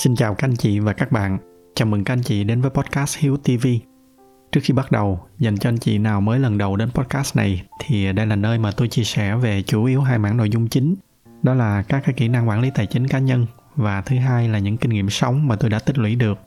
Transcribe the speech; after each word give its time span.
Xin 0.00 0.16
chào 0.16 0.34
các 0.34 0.48
anh 0.48 0.56
chị 0.56 0.78
và 0.78 0.92
các 0.92 1.12
bạn. 1.12 1.38
Chào 1.74 1.86
mừng 1.86 2.04
các 2.04 2.14
anh 2.14 2.22
chị 2.22 2.44
đến 2.44 2.60
với 2.60 2.70
podcast 2.70 3.18
Hiếu 3.18 3.36
TV. 3.36 3.66
Trước 4.52 4.60
khi 4.62 4.74
bắt 4.74 4.92
đầu, 4.92 5.20
dành 5.38 5.58
cho 5.58 5.68
anh 5.68 5.78
chị 5.78 5.98
nào 5.98 6.20
mới 6.20 6.38
lần 6.38 6.58
đầu 6.58 6.76
đến 6.76 6.90
podcast 6.90 7.36
này 7.36 7.62
thì 7.80 8.12
đây 8.12 8.26
là 8.26 8.36
nơi 8.36 8.58
mà 8.58 8.70
tôi 8.76 8.88
chia 8.88 9.04
sẻ 9.04 9.36
về 9.36 9.62
chủ 9.62 9.84
yếu 9.84 10.00
hai 10.00 10.18
mảng 10.18 10.36
nội 10.36 10.50
dung 10.50 10.68
chính. 10.68 10.94
Đó 11.42 11.54
là 11.54 11.82
các 11.82 12.02
cái 12.04 12.14
kỹ 12.14 12.28
năng 12.28 12.48
quản 12.48 12.60
lý 12.60 12.70
tài 12.74 12.86
chính 12.86 13.06
cá 13.06 13.18
nhân 13.18 13.46
và 13.76 14.00
thứ 14.00 14.16
hai 14.16 14.48
là 14.48 14.58
những 14.58 14.76
kinh 14.76 14.90
nghiệm 14.90 15.10
sống 15.10 15.48
mà 15.48 15.56
tôi 15.56 15.70
đã 15.70 15.78
tích 15.78 15.98
lũy 15.98 16.16
được. 16.16 16.38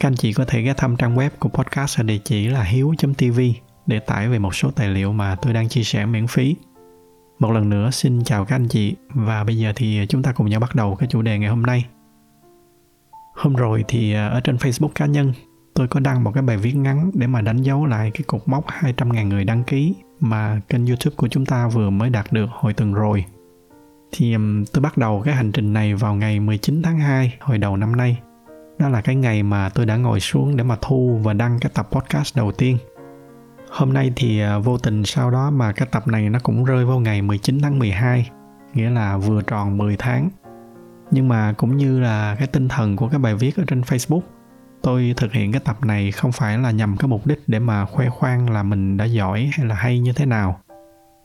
Các 0.00 0.08
anh 0.08 0.16
chị 0.16 0.32
có 0.32 0.44
thể 0.44 0.62
ghé 0.62 0.74
thăm 0.76 0.96
trang 0.96 1.16
web 1.16 1.30
của 1.38 1.48
podcast 1.48 2.00
ở 2.00 2.02
địa 2.02 2.18
chỉ 2.24 2.48
là 2.48 2.62
hiếu.tv 2.62 3.40
để 3.86 3.98
tải 3.98 4.28
về 4.28 4.38
một 4.38 4.54
số 4.54 4.70
tài 4.70 4.88
liệu 4.88 5.12
mà 5.12 5.36
tôi 5.42 5.52
đang 5.52 5.68
chia 5.68 5.82
sẻ 5.82 6.06
miễn 6.06 6.26
phí. 6.26 6.56
Một 7.38 7.52
lần 7.52 7.68
nữa 7.68 7.90
xin 7.90 8.24
chào 8.24 8.44
các 8.44 8.56
anh 8.56 8.68
chị 8.68 8.94
và 9.14 9.44
bây 9.44 9.58
giờ 9.58 9.72
thì 9.76 10.06
chúng 10.08 10.22
ta 10.22 10.32
cùng 10.32 10.48
nhau 10.48 10.60
bắt 10.60 10.74
đầu 10.74 10.94
cái 10.94 11.08
chủ 11.12 11.22
đề 11.22 11.38
ngày 11.38 11.50
hôm 11.50 11.62
nay– 11.62 11.84
Hôm 13.34 13.54
rồi 13.54 13.84
thì 13.88 14.12
à, 14.14 14.28
ở 14.28 14.40
trên 14.40 14.56
Facebook 14.56 14.88
cá 14.94 15.06
nhân 15.06 15.32
tôi 15.74 15.88
có 15.88 16.00
đăng 16.00 16.24
một 16.24 16.30
cái 16.34 16.42
bài 16.42 16.56
viết 16.56 16.72
ngắn 16.72 17.10
để 17.14 17.26
mà 17.26 17.40
đánh 17.40 17.56
dấu 17.56 17.86
lại 17.86 18.10
cái 18.14 18.22
cột 18.26 18.42
mốc 18.46 18.66
200.000 18.66 19.28
người 19.28 19.44
đăng 19.44 19.64
ký 19.64 19.94
mà 20.20 20.60
kênh 20.68 20.86
YouTube 20.86 21.16
của 21.16 21.28
chúng 21.28 21.46
ta 21.46 21.68
vừa 21.68 21.90
mới 21.90 22.10
đạt 22.10 22.32
được 22.32 22.46
hồi 22.50 22.72
tuần 22.72 22.94
rồi. 22.94 23.24
Thì 24.12 24.36
tôi 24.72 24.82
bắt 24.82 24.98
đầu 24.98 25.22
cái 25.24 25.34
hành 25.34 25.52
trình 25.52 25.72
này 25.72 25.94
vào 25.94 26.14
ngày 26.14 26.40
19 26.40 26.82
tháng 26.82 26.98
2 26.98 27.34
hồi 27.40 27.58
đầu 27.58 27.76
năm 27.76 27.96
nay. 27.96 28.18
Đó 28.78 28.88
là 28.88 29.00
cái 29.00 29.14
ngày 29.14 29.42
mà 29.42 29.68
tôi 29.68 29.86
đã 29.86 29.96
ngồi 29.96 30.20
xuống 30.20 30.56
để 30.56 30.64
mà 30.64 30.76
thu 30.80 31.20
và 31.22 31.32
đăng 31.32 31.58
cái 31.60 31.72
tập 31.74 31.88
podcast 31.92 32.36
đầu 32.36 32.52
tiên. 32.52 32.78
Hôm 33.70 33.92
nay 33.92 34.12
thì 34.16 34.40
à, 34.40 34.58
vô 34.58 34.78
tình 34.78 35.04
sau 35.04 35.30
đó 35.30 35.50
mà 35.50 35.72
cái 35.72 35.88
tập 35.90 36.08
này 36.08 36.30
nó 36.30 36.38
cũng 36.42 36.64
rơi 36.64 36.84
vào 36.84 37.00
ngày 37.00 37.22
19 37.22 37.60
tháng 37.62 37.78
12, 37.78 38.30
nghĩa 38.74 38.90
là 38.90 39.16
vừa 39.16 39.42
tròn 39.42 39.78
10 39.78 39.96
tháng 39.96 40.30
nhưng 41.12 41.28
mà 41.28 41.52
cũng 41.52 41.76
như 41.76 42.00
là 42.00 42.36
cái 42.38 42.46
tinh 42.46 42.68
thần 42.68 42.96
của 42.96 43.08
cái 43.08 43.18
bài 43.18 43.34
viết 43.34 43.56
ở 43.56 43.64
trên 43.66 43.80
facebook, 43.80 44.20
tôi 44.82 45.14
thực 45.16 45.32
hiện 45.32 45.52
cái 45.52 45.60
tập 45.64 45.84
này 45.84 46.12
không 46.12 46.32
phải 46.32 46.58
là 46.58 46.70
nhằm 46.70 46.96
cái 46.96 47.08
mục 47.08 47.26
đích 47.26 47.38
để 47.46 47.58
mà 47.58 47.84
khoe 47.84 48.08
khoang 48.08 48.50
là 48.50 48.62
mình 48.62 48.96
đã 48.96 49.04
giỏi 49.04 49.50
hay 49.52 49.66
là 49.66 49.74
hay 49.74 49.98
như 49.98 50.12
thế 50.12 50.26
nào. 50.26 50.60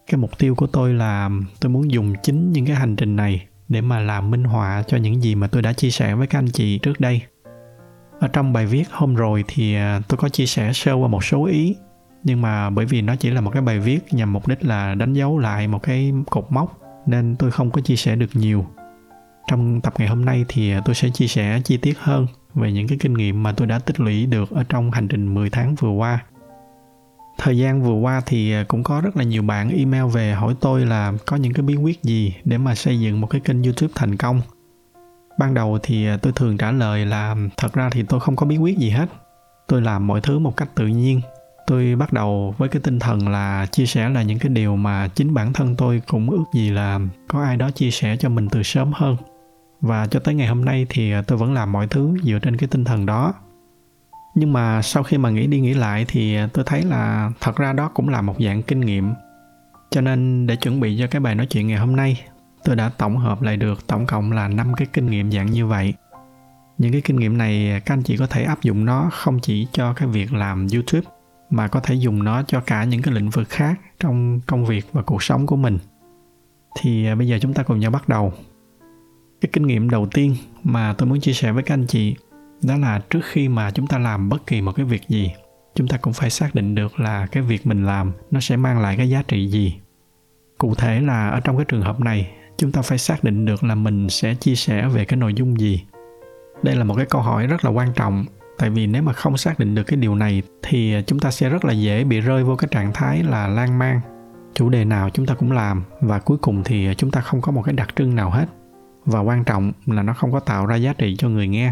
Cái 0.08 0.18
mục 0.18 0.38
tiêu 0.38 0.56
của 0.56 0.68
tôi 0.68 0.94
là 0.94 1.30
tôi 1.60 1.70
muốn 1.70 1.92
dùng 1.92 2.14
chính 2.24 2.52
những 2.52 2.66
cái 2.66 2.76
hành 2.76 2.96
trình 2.96 3.16
này 3.16 3.48
để 3.70 3.82
mà 3.82 4.00
làm 4.00 4.32
minh 4.32 4.44
họa 4.44 4.84
cho 4.88 4.98
những 4.98 5.24
gì 5.24 5.36
mà 5.36 5.48
tôi 5.48 5.62
đã 5.62 5.74
chia 5.74 5.90
sẻ 5.90 6.16
với 6.16 6.28
các 6.28 6.40
anh 6.40 6.48
chị 6.48 6.78
trước 6.78 7.00
đây. 7.00 7.22
Ở 8.20 8.28
trong 8.28 8.54
bài 8.54 8.66
viết 8.66 8.84
hôm 8.92 9.16
rồi 9.16 9.44
thì 9.48 9.76
à, 9.76 10.02
tôi 10.08 10.18
có 10.18 10.30
chia 10.30 10.46
sẻ 10.46 10.74
sơ 10.74 10.94
qua 10.94 11.08
một 11.08 11.24
số 11.24 11.46
ý, 11.46 11.76
nhưng 12.24 12.42
mà 12.42 12.70
bởi 12.70 12.86
vì 12.86 13.02
nó 13.02 13.16
chỉ 13.16 13.30
là 13.30 13.42
một 13.42 13.52
cái 13.54 13.62
bài 13.62 13.80
viết 13.80 14.14
nhằm 14.14 14.34
mục 14.34 14.48
đích 14.48 14.66
là 14.66 14.96
đánh 14.96 15.14
dấu 15.14 15.40
lại 15.40 15.68
một 15.68 15.84
cái 15.84 16.14
cột 16.30 16.46
mốc, 16.50 16.80
nên 17.06 17.36
tôi 17.36 17.52
không 17.52 17.72
có 17.72 17.82
chia 17.82 17.96
sẻ 17.96 18.16
được 18.16 18.30
nhiều 18.34 18.66
trong 19.48 19.82
tập 19.82 19.94
ngày 19.98 20.08
hôm 20.08 20.26
nay 20.26 20.46
thì 20.48 20.72
à, 20.72 20.82
tôi 20.86 20.96
sẽ 20.96 21.10
chia 21.10 21.28
sẻ 21.28 21.62
chi 21.64 21.78
tiết 21.78 22.00
hơn 22.00 22.28
về 22.54 22.72
những 22.72 22.88
cái 22.88 22.98
kinh 23.02 23.14
nghiệm 23.14 23.44
mà 23.44 23.52
tôi 23.52 23.68
đã 23.68 23.80
tích 23.80 24.00
lũy 24.00 24.26
được 24.26 24.52
ở 24.52 24.64
trong 24.70 24.92
hành 24.92 25.08
trình 25.08 25.34
10 25.34 25.50
tháng 25.50 25.76
vừa 25.76 25.90
qua. 25.90 26.20
Thời 27.38 27.58
gian 27.58 27.84
vừa 27.84 27.94
qua 27.94 28.22
thì 28.26 28.52
à, 28.54 28.66
cũng 28.68 28.84
có 28.84 29.02
rất 29.02 29.18
là 29.18 29.24
nhiều 29.24 29.42
bạn 29.42 29.70
email 29.70 30.06
về 30.14 30.34
hỏi 30.34 30.56
tôi 30.60 30.86
là 30.86 31.14
có 31.26 31.36
những 31.36 31.54
cái 31.54 31.64
bí 31.64 31.76
quyết 31.76 32.04
gì 32.04 32.34
để 32.46 32.58
mà 32.58 32.76
xây 32.76 33.00
dựng 33.00 33.22
một 33.22 33.28
cái 33.28 33.42
kênh 33.42 33.64
YouTube 33.64 33.94
thành 33.96 34.18
công. 34.18 34.42
Ban 35.40 35.54
đầu 35.54 35.80
thì 35.84 36.08
à, 36.08 36.18
tôi 36.22 36.34
thường 36.36 36.58
trả 36.58 36.72
lời 36.72 37.06
là 37.06 37.36
thật 37.58 37.74
ra 37.74 37.90
thì 37.90 38.04
tôi 38.04 38.20
không 38.20 38.36
có 38.36 38.46
bí 38.46 38.58
quyết 38.58 38.78
gì 38.78 38.90
hết. 38.90 39.10
Tôi 39.68 39.82
làm 39.82 40.08
mọi 40.08 40.22
thứ 40.22 40.40
một 40.40 40.58
cách 40.58 40.70
tự 40.76 40.88
nhiên. 40.88 41.22
Tôi 41.68 41.96
bắt 41.96 42.14
đầu 42.14 42.56
với 42.58 42.70
cái 42.70 42.82
tinh 42.82 43.00
thần 43.00 43.30
là 43.30 43.66
chia 43.72 43.86
sẻ 43.86 44.10
là 44.10 44.22
những 44.22 44.40
cái 44.40 44.50
điều 44.50 44.76
mà 44.76 45.08
chính 45.08 45.34
bản 45.34 45.54
thân 45.54 45.76
tôi 45.76 46.02
cũng 46.08 46.30
ước 46.30 46.44
gì 46.54 46.70
là 46.70 47.00
có 47.28 47.44
ai 47.44 47.58
đó 47.58 47.72
chia 47.72 47.92
sẻ 47.92 48.18
cho 48.20 48.30
mình 48.30 48.50
từ 48.50 48.64
sớm 48.64 48.92
hơn 48.94 49.18
và 49.82 50.08
cho 50.08 50.20
tới 50.20 50.36
ngày 50.36 50.48
hôm 50.48 50.66
nay 50.66 50.86
thì 50.90 51.12
à, 51.12 51.22
tôi 51.22 51.38
vẫn 51.38 51.54
làm 51.54 51.72
mọi 51.72 51.88
thứ 51.88 52.18
dựa 52.24 52.40
trên 52.42 52.58
cái 52.58 52.68
tinh 52.68 52.86
thần 52.86 53.06
đó. 53.06 53.34
Nhưng 54.36 54.54
mà 54.54 54.82
sau 54.82 55.04
khi 55.04 55.18
mà 55.18 55.30
nghĩ 55.30 55.48
đi 55.48 55.60
nghĩ 55.60 55.74
lại 55.74 56.06
thì 56.08 56.36
à, 56.36 56.50
tôi 56.54 56.66
thấy 56.68 56.84
là 56.84 57.32
thật 57.40 57.56
ra 57.56 57.74
đó 57.74 57.92
cũng 57.94 58.10
là 58.10 58.22
một 58.22 58.36
dạng 58.40 58.64
kinh 58.64 58.80
nghiệm. 58.80 59.14
Cho 59.90 60.02
nên 60.02 60.48
để 60.48 60.56
chuẩn 60.56 60.80
bị 60.80 60.98
cho 61.00 61.08
cái 61.08 61.20
bài 61.20 61.36
nói 61.36 61.46
chuyện 61.46 61.68
ngày 61.68 61.78
hôm 61.78 61.96
nay, 61.96 62.22
tôi 62.64 62.76
đã 62.76 62.92
tổng 62.98 63.18
hợp 63.18 63.42
lại 63.42 63.58
được 63.58 63.88
tổng 63.88 64.06
cộng 64.06 64.32
là 64.32 64.48
5 64.48 64.74
cái 64.74 64.88
kinh 64.94 65.06
nghiệm 65.06 65.32
dạng 65.32 65.52
như 65.52 65.68
vậy. 65.68 65.94
Những 66.78 66.92
cái 66.92 67.02
kinh 67.02 67.16
nghiệm 67.16 67.38
này 67.38 67.72
à, 67.72 67.80
các 67.80 67.94
anh 67.94 68.04
chị 68.04 68.18
có 68.18 68.28
thể 68.28 68.44
áp 68.44 68.62
dụng 68.62 68.86
nó 68.86 69.10
không 69.12 69.40
chỉ 69.40 69.68
cho 69.72 69.94
cái 69.94 70.08
việc 70.08 70.34
làm 70.34 70.68
youtube, 70.74 71.08
mà 71.50 71.68
có 71.68 71.80
thể 71.80 71.96
dùng 71.96 72.24
nó 72.24 72.44
cho 72.48 72.62
cả 72.62 72.84
những 72.84 73.02
cái 73.02 73.14
lĩnh 73.14 73.30
vực 73.30 73.50
khác 73.50 73.80
trong 74.00 74.40
công 74.48 74.66
việc 74.66 74.86
và 74.92 75.02
cuộc 75.02 75.24
sống 75.24 75.46
của 75.46 75.56
mình. 75.56 75.80
Thì 76.80 77.16
bây 77.16 77.28
giờ 77.28 77.38
chúng 77.42 77.54
ta 77.54 77.64
cùng 77.64 77.80
nhau 77.80 77.92
bắt 77.92 78.10
đầu 78.10 78.34
cái 79.42 79.50
kinh 79.54 79.68
nghiệm 79.68 79.90
đầu 79.90 80.08
tiên 80.14 80.36
mà 80.64 80.94
tôi 80.94 81.10
muốn 81.10 81.20
chia 81.20 81.34
sẻ 81.34 81.52
với 81.52 81.64
các 81.64 81.74
anh 81.74 81.88
chị 81.88 82.16
đó 82.64 82.78
là 82.78 83.02
trước 83.10 83.22
khi 83.24 83.48
mà 83.48 83.72
chúng 83.72 83.88
ta 83.88 83.98
làm 83.98 84.30
bất 84.30 84.48
kỳ 84.48 84.62
một 84.62 84.72
cái 84.72 84.86
việc 84.86 85.02
gì, 85.10 85.32
chúng 85.76 85.88
ta 85.88 85.98
cũng 85.98 86.14
phải 86.14 86.30
xác 86.30 86.56
định 86.56 86.76
được 86.76 87.00
là 87.00 87.26
cái 87.26 87.44
việc 87.44 87.68
mình 87.68 87.86
làm 87.86 88.12
nó 88.32 88.40
sẽ 88.40 88.58
mang 88.58 88.80
lại 88.80 88.98
cái 88.98 89.10
giá 89.10 89.24
trị 89.28 89.48
gì. 89.48 89.76
Cụ 90.58 90.76
thể 90.76 91.02
là 91.02 91.30
ở 91.30 91.40
trong 91.40 91.58
cái 91.58 91.66
trường 91.66 91.82
hợp 91.82 92.00
này, 92.00 92.32
chúng 92.58 92.72
ta 92.72 92.82
phải 92.82 92.98
xác 92.98 93.24
định 93.24 93.46
được 93.46 93.64
là 93.64 93.76
mình 93.76 94.10
sẽ 94.10 94.36
chia 94.36 94.56
sẻ 94.56 94.88
về 94.88 95.06
cái 95.06 95.18
nội 95.18 95.34
dung 95.34 95.60
gì. 95.60 95.84
Đây 96.64 96.76
là 96.76 96.84
một 96.84 96.96
cái 96.96 97.06
câu 97.06 97.22
hỏi 97.22 97.48
rất 97.48 97.66
là 97.66 97.72
quan 97.72 97.94
trọng, 97.96 98.26
tại 98.58 98.70
vì 98.70 98.88
nếu 98.88 99.02
mà 99.02 99.14
không 99.14 99.38
xác 99.38 99.60
định 99.60 99.76
được 99.76 99.84
cái 99.84 99.98
điều 99.98 100.16
này 100.16 100.42
thì 100.64 100.96
chúng 101.08 101.20
ta 101.20 101.32
sẽ 101.32 101.50
rất 101.50 101.66
là 101.66 101.74
dễ 101.74 102.04
bị 102.04 102.20
rơi 102.20 102.44
vô 102.44 102.56
cái 102.56 102.68
trạng 102.72 102.94
thái 102.94 103.24
là 103.24 103.48
lan 103.48 103.80
man. 103.80 104.02
Chủ 104.54 104.70
đề 104.70 104.86
nào 104.86 105.10
chúng 105.10 105.26
ta 105.26 105.34
cũng 105.34 105.52
làm 105.52 105.84
và 106.02 106.20
cuối 106.20 106.38
cùng 106.38 106.64
thì 106.64 106.94
chúng 106.98 107.12
ta 107.12 107.22
không 107.22 107.42
có 107.42 107.52
một 107.52 107.62
cái 107.62 107.74
đặc 107.74 107.88
trưng 107.96 108.16
nào 108.16 108.30
hết 108.30 108.46
và 109.08 109.20
quan 109.20 109.44
trọng 109.44 109.72
là 109.86 110.04
nó 110.04 110.14
không 110.14 110.32
có 110.32 110.40
tạo 110.40 110.66
ra 110.66 110.76
giá 110.76 110.94
trị 110.94 111.16
cho 111.18 111.30
người 111.30 111.48
nghe. 111.48 111.72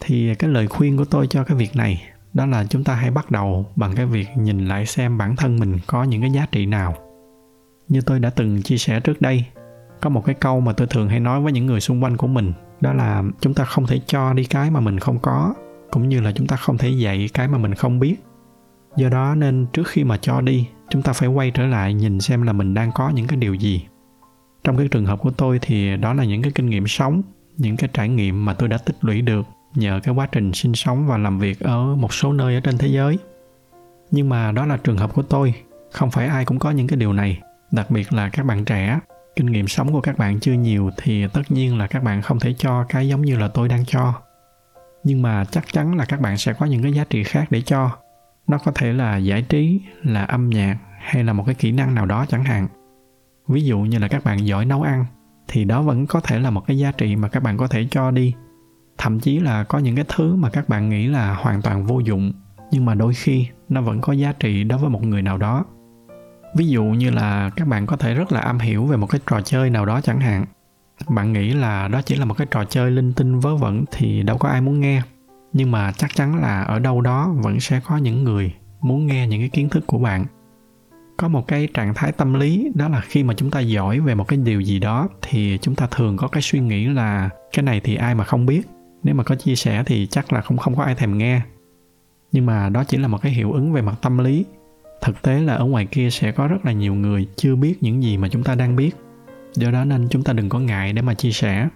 Thì 0.00 0.34
cái 0.34 0.50
lời 0.50 0.66
khuyên 0.66 0.96
của 0.96 1.04
tôi 1.04 1.26
cho 1.26 1.44
cái 1.44 1.56
việc 1.56 1.76
này, 1.76 2.02
đó 2.32 2.46
là 2.46 2.64
chúng 2.64 2.84
ta 2.84 2.94
hãy 2.94 3.10
bắt 3.10 3.30
đầu 3.30 3.66
bằng 3.76 3.94
cái 3.94 4.06
việc 4.06 4.28
nhìn 4.36 4.68
lại 4.68 4.86
xem 4.86 5.18
bản 5.18 5.36
thân 5.36 5.58
mình 5.58 5.78
có 5.86 6.04
những 6.04 6.20
cái 6.20 6.30
giá 6.30 6.46
trị 6.52 6.66
nào. 6.66 6.94
Như 7.88 8.00
tôi 8.00 8.20
đã 8.20 8.30
từng 8.30 8.62
chia 8.62 8.78
sẻ 8.78 9.00
trước 9.00 9.20
đây, 9.20 9.44
có 10.00 10.10
một 10.10 10.24
cái 10.24 10.34
câu 10.34 10.60
mà 10.60 10.72
tôi 10.72 10.86
thường 10.86 11.08
hay 11.08 11.20
nói 11.20 11.40
với 11.40 11.52
những 11.52 11.66
người 11.66 11.80
xung 11.80 12.04
quanh 12.04 12.16
của 12.16 12.26
mình, 12.26 12.52
đó 12.80 12.92
là 12.92 13.22
chúng 13.40 13.54
ta 13.54 13.64
không 13.64 13.86
thể 13.86 14.00
cho 14.06 14.32
đi 14.32 14.44
cái 14.44 14.70
mà 14.70 14.80
mình 14.80 14.98
không 14.98 15.18
có, 15.18 15.54
cũng 15.90 16.08
như 16.08 16.20
là 16.20 16.32
chúng 16.32 16.46
ta 16.46 16.56
không 16.56 16.78
thể 16.78 16.88
dạy 16.88 17.28
cái 17.34 17.48
mà 17.48 17.58
mình 17.58 17.74
không 17.74 17.98
biết. 17.98 18.16
Do 18.96 19.08
đó 19.08 19.34
nên 19.34 19.66
trước 19.72 19.88
khi 19.88 20.04
mà 20.04 20.16
cho 20.16 20.40
đi, 20.40 20.68
chúng 20.90 21.02
ta 21.02 21.12
phải 21.12 21.28
quay 21.28 21.50
trở 21.50 21.66
lại 21.66 21.94
nhìn 21.94 22.20
xem 22.20 22.42
là 22.42 22.52
mình 22.52 22.74
đang 22.74 22.92
có 22.92 23.10
những 23.10 23.26
cái 23.26 23.36
điều 23.36 23.54
gì 23.54 23.86
trong 24.64 24.76
cái 24.76 24.88
trường 24.88 25.06
hợp 25.06 25.18
của 25.20 25.30
tôi 25.30 25.58
thì 25.62 25.96
đó 25.96 26.14
là 26.14 26.24
những 26.24 26.42
cái 26.42 26.52
kinh 26.54 26.70
nghiệm 26.70 26.86
sống, 26.86 27.22
những 27.56 27.76
cái 27.76 27.90
trải 27.92 28.08
nghiệm 28.08 28.44
mà 28.44 28.54
tôi 28.54 28.68
đã 28.68 28.78
tích 28.78 28.96
lũy 29.00 29.22
được 29.22 29.46
nhờ 29.74 30.00
cái 30.02 30.14
quá 30.14 30.28
trình 30.32 30.52
sinh 30.52 30.74
sống 30.74 31.06
và 31.06 31.18
làm 31.18 31.38
việc 31.38 31.60
ở 31.60 31.96
một 31.96 32.14
số 32.14 32.32
nơi 32.32 32.54
ở 32.54 32.60
trên 32.60 32.78
thế 32.78 32.88
giới. 32.88 33.18
Nhưng 34.10 34.28
mà 34.28 34.52
đó 34.52 34.66
là 34.66 34.76
trường 34.76 34.96
hợp 34.96 35.14
của 35.14 35.22
tôi, 35.22 35.54
không 35.92 36.10
phải 36.10 36.26
ai 36.26 36.44
cũng 36.44 36.58
có 36.58 36.70
những 36.70 36.86
cái 36.86 36.96
điều 36.96 37.12
này. 37.12 37.40
Đặc 37.70 37.90
biệt 37.90 38.12
là 38.12 38.28
các 38.28 38.46
bạn 38.46 38.64
trẻ, 38.64 38.98
kinh 39.36 39.46
nghiệm 39.46 39.68
sống 39.68 39.92
của 39.92 40.00
các 40.00 40.18
bạn 40.18 40.40
chưa 40.40 40.52
nhiều 40.52 40.90
thì 40.96 41.26
tất 41.32 41.42
nhiên 41.48 41.78
là 41.78 41.86
các 41.86 42.02
bạn 42.02 42.22
không 42.22 42.40
thể 42.40 42.54
cho 42.58 42.84
cái 42.88 43.08
giống 43.08 43.22
như 43.22 43.36
là 43.36 43.48
tôi 43.48 43.68
đang 43.68 43.84
cho. 43.84 44.14
Nhưng 45.04 45.22
mà 45.22 45.44
chắc 45.44 45.72
chắn 45.72 45.96
là 45.96 46.04
các 46.04 46.20
bạn 46.20 46.38
sẽ 46.38 46.52
có 46.52 46.66
những 46.66 46.82
cái 46.82 46.92
giá 46.92 47.04
trị 47.10 47.24
khác 47.24 47.46
để 47.50 47.62
cho. 47.62 47.90
Nó 48.46 48.58
có 48.58 48.72
thể 48.74 48.92
là 48.92 49.16
giải 49.16 49.42
trí, 49.42 49.80
là 50.02 50.24
âm 50.24 50.50
nhạc 50.50 50.78
hay 51.00 51.24
là 51.24 51.32
một 51.32 51.42
cái 51.46 51.54
kỹ 51.54 51.72
năng 51.72 51.94
nào 51.94 52.06
đó 52.06 52.26
chẳng 52.28 52.44
hạn 52.44 52.68
ví 53.48 53.64
dụ 53.64 53.78
như 53.78 53.98
là 53.98 54.08
các 54.08 54.24
bạn 54.24 54.46
giỏi 54.46 54.64
nấu 54.64 54.82
ăn, 54.82 55.06
thì 55.48 55.64
đó 55.64 55.82
vẫn 55.82 56.06
có 56.06 56.20
thể 56.20 56.38
là 56.38 56.50
một 56.50 56.66
cái 56.66 56.78
giá 56.78 56.92
trị 56.92 57.16
mà 57.16 57.28
các 57.28 57.42
bạn 57.42 57.56
có 57.56 57.66
thể 57.66 57.86
cho 57.90 58.10
đi. 58.10 58.34
Thậm 58.98 59.20
chí 59.20 59.38
là 59.38 59.64
có 59.64 59.78
những 59.78 59.96
cái 59.96 60.04
thứ 60.08 60.36
mà 60.36 60.50
các 60.50 60.68
bạn 60.68 60.88
nghĩ 60.88 61.06
là 61.06 61.34
hoàn 61.34 61.62
toàn 61.62 61.84
vô 61.86 62.00
dụng, 62.00 62.32
nhưng 62.70 62.84
mà 62.84 62.94
đôi 62.94 63.14
khi 63.14 63.46
nó 63.68 63.80
vẫn 63.80 64.00
có 64.00 64.12
giá 64.12 64.32
trị 64.32 64.64
đối 64.64 64.78
với 64.78 64.90
một 64.90 65.02
người 65.02 65.22
nào 65.22 65.38
đó. 65.38 65.64
Ví 66.56 66.66
dụ 66.66 66.84
như 66.84 67.10
là 67.10 67.50
các 67.56 67.68
bạn 67.68 67.86
có 67.86 67.96
thể 67.96 68.14
rất 68.14 68.32
là 68.32 68.40
am 68.40 68.58
hiểu 68.58 68.86
về 68.86 68.96
một 68.96 69.06
cái 69.06 69.20
trò 69.30 69.40
chơi 69.40 69.70
nào 69.70 69.86
đó 69.86 70.00
chẳng 70.00 70.20
hạn. 70.20 70.44
Bạn 71.08 71.32
nghĩ 71.32 71.52
là 71.52 71.88
đó 71.88 72.02
chỉ 72.02 72.14
là 72.14 72.24
một 72.24 72.34
cái 72.34 72.46
trò 72.50 72.64
chơi 72.64 72.90
linh 72.90 73.12
tinh 73.12 73.40
vớ 73.40 73.56
vẩn 73.56 73.84
thì 73.92 74.22
đâu 74.22 74.38
có 74.38 74.48
ai 74.48 74.60
muốn 74.60 74.80
nghe. 74.80 75.02
Nhưng 75.52 75.70
mà 75.70 75.92
chắc 75.92 76.14
chắn 76.14 76.40
là 76.40 76.62
ở 76.62 76.78
đâu 76.78 77.00
đó 77.00 77.34
vẫn 77.42 77.60
sẽ 77.60 77.80
có 77.84 77.96
những 77.96 78.24
người 78.24 78.54
muốn 78.80 79.06
nghe 79.06 79.26
những 79.26 79.40
cái 79.40 79.48
kiến 79.48 79.68
thức 79.68 79.84
của 79.86 79.98
bạn 79.98 80.26
có 81.16 81.28
một 81.28 81.48
cái 81.48 81.68
trạng 81.74 81.94
thái 81.94 82.12
tâm 82.12 82.34
lý, 82.34 82.70
đó 82.74 82.88
là 82.88 83.00
khi 83.00 83.22
mà 83.22 83.34
chúng 83.34 83.50
ta 83.50 83.60
giỏi 83.60 84.00
về 84.00 84.14
một 84.14 84.28
cái 84.28 84.38
điều 84.38 84.60
gì 84.60 84.78
đó 84.78 85.08
thì 85.22 85.58
chúng 85.62 85.74
ta 85.74 85.86
thường 85.90 86.16
có 86.16 86.28
cái 86.28 86.42
suy 86.42 86.60
nghĩ 86.60 86.86
là 86.86 87.30
cái 87.52 87.62
này 87.62 87.80
thì 87.80 87.94
ai 87.94 88.14
mà 88.14 88.24
không 88.24 88.46
biết. 88.46 88.62
Nếu 89.02 89.14
mà 89.14 89.24
có 89.24 89.34
chia 89.34 89.54
sẻ 89.54 89.82
thì 89.86 90.06
chắc 90.06 90.32
là 90.32 90.40
không 90.40 90.56
không 90.56 90.76
có 90.76 90.82
ai 90.82 90.94
thèm 90.94 91.18
nghe. 91.18 91.40
Nhưng 92.32 92.46
mà 92.46 92.68
đó 92.68 92.84
chỉ 92.84 92.96
là 92.96 93.08
một 93.08 93.22
cái 93.22 93.32
hiệu 93.32 93.52
ứng 93.52 93.72
về 93.72 93.82
mặt 93.82 93.94
tâm 94.02 94.18
lý. 94.18 94.44
Thực 95.02 95.22
tế 95.22 95.40
là 95.40 95.54
ở 95.54 95.64
ngoài 95.64 95.86
kia 95.86 96.10
sẽ 96.10 96.32
có 96.32 96.48
rất 96.48 96.64
là 96.64 96.72
nhiều 96.72 96.94
người 96.94 97.28
chưa 97.36 97.56
biết 97.56 97.74
những 97.80 98.02
gì 98.02 98.16
mà 98.16 98.28
chúng 98.28 98.42
ta 98.42 98.54
đang 98.54 98.76
biết. 98.76 98.96
Do 99.54 99.70
đó 99.70 99.84
nên 99.84 100.08
chúng 100.10 100.24
ta 100.24 100.32
đừng 100.32 100.48
có 100.48 100.58
ngại 100.58 100.92
để 100.92 101.02
mà 101.02 101.14
chia 101.14 101.30
sẻ. 101.30 101.68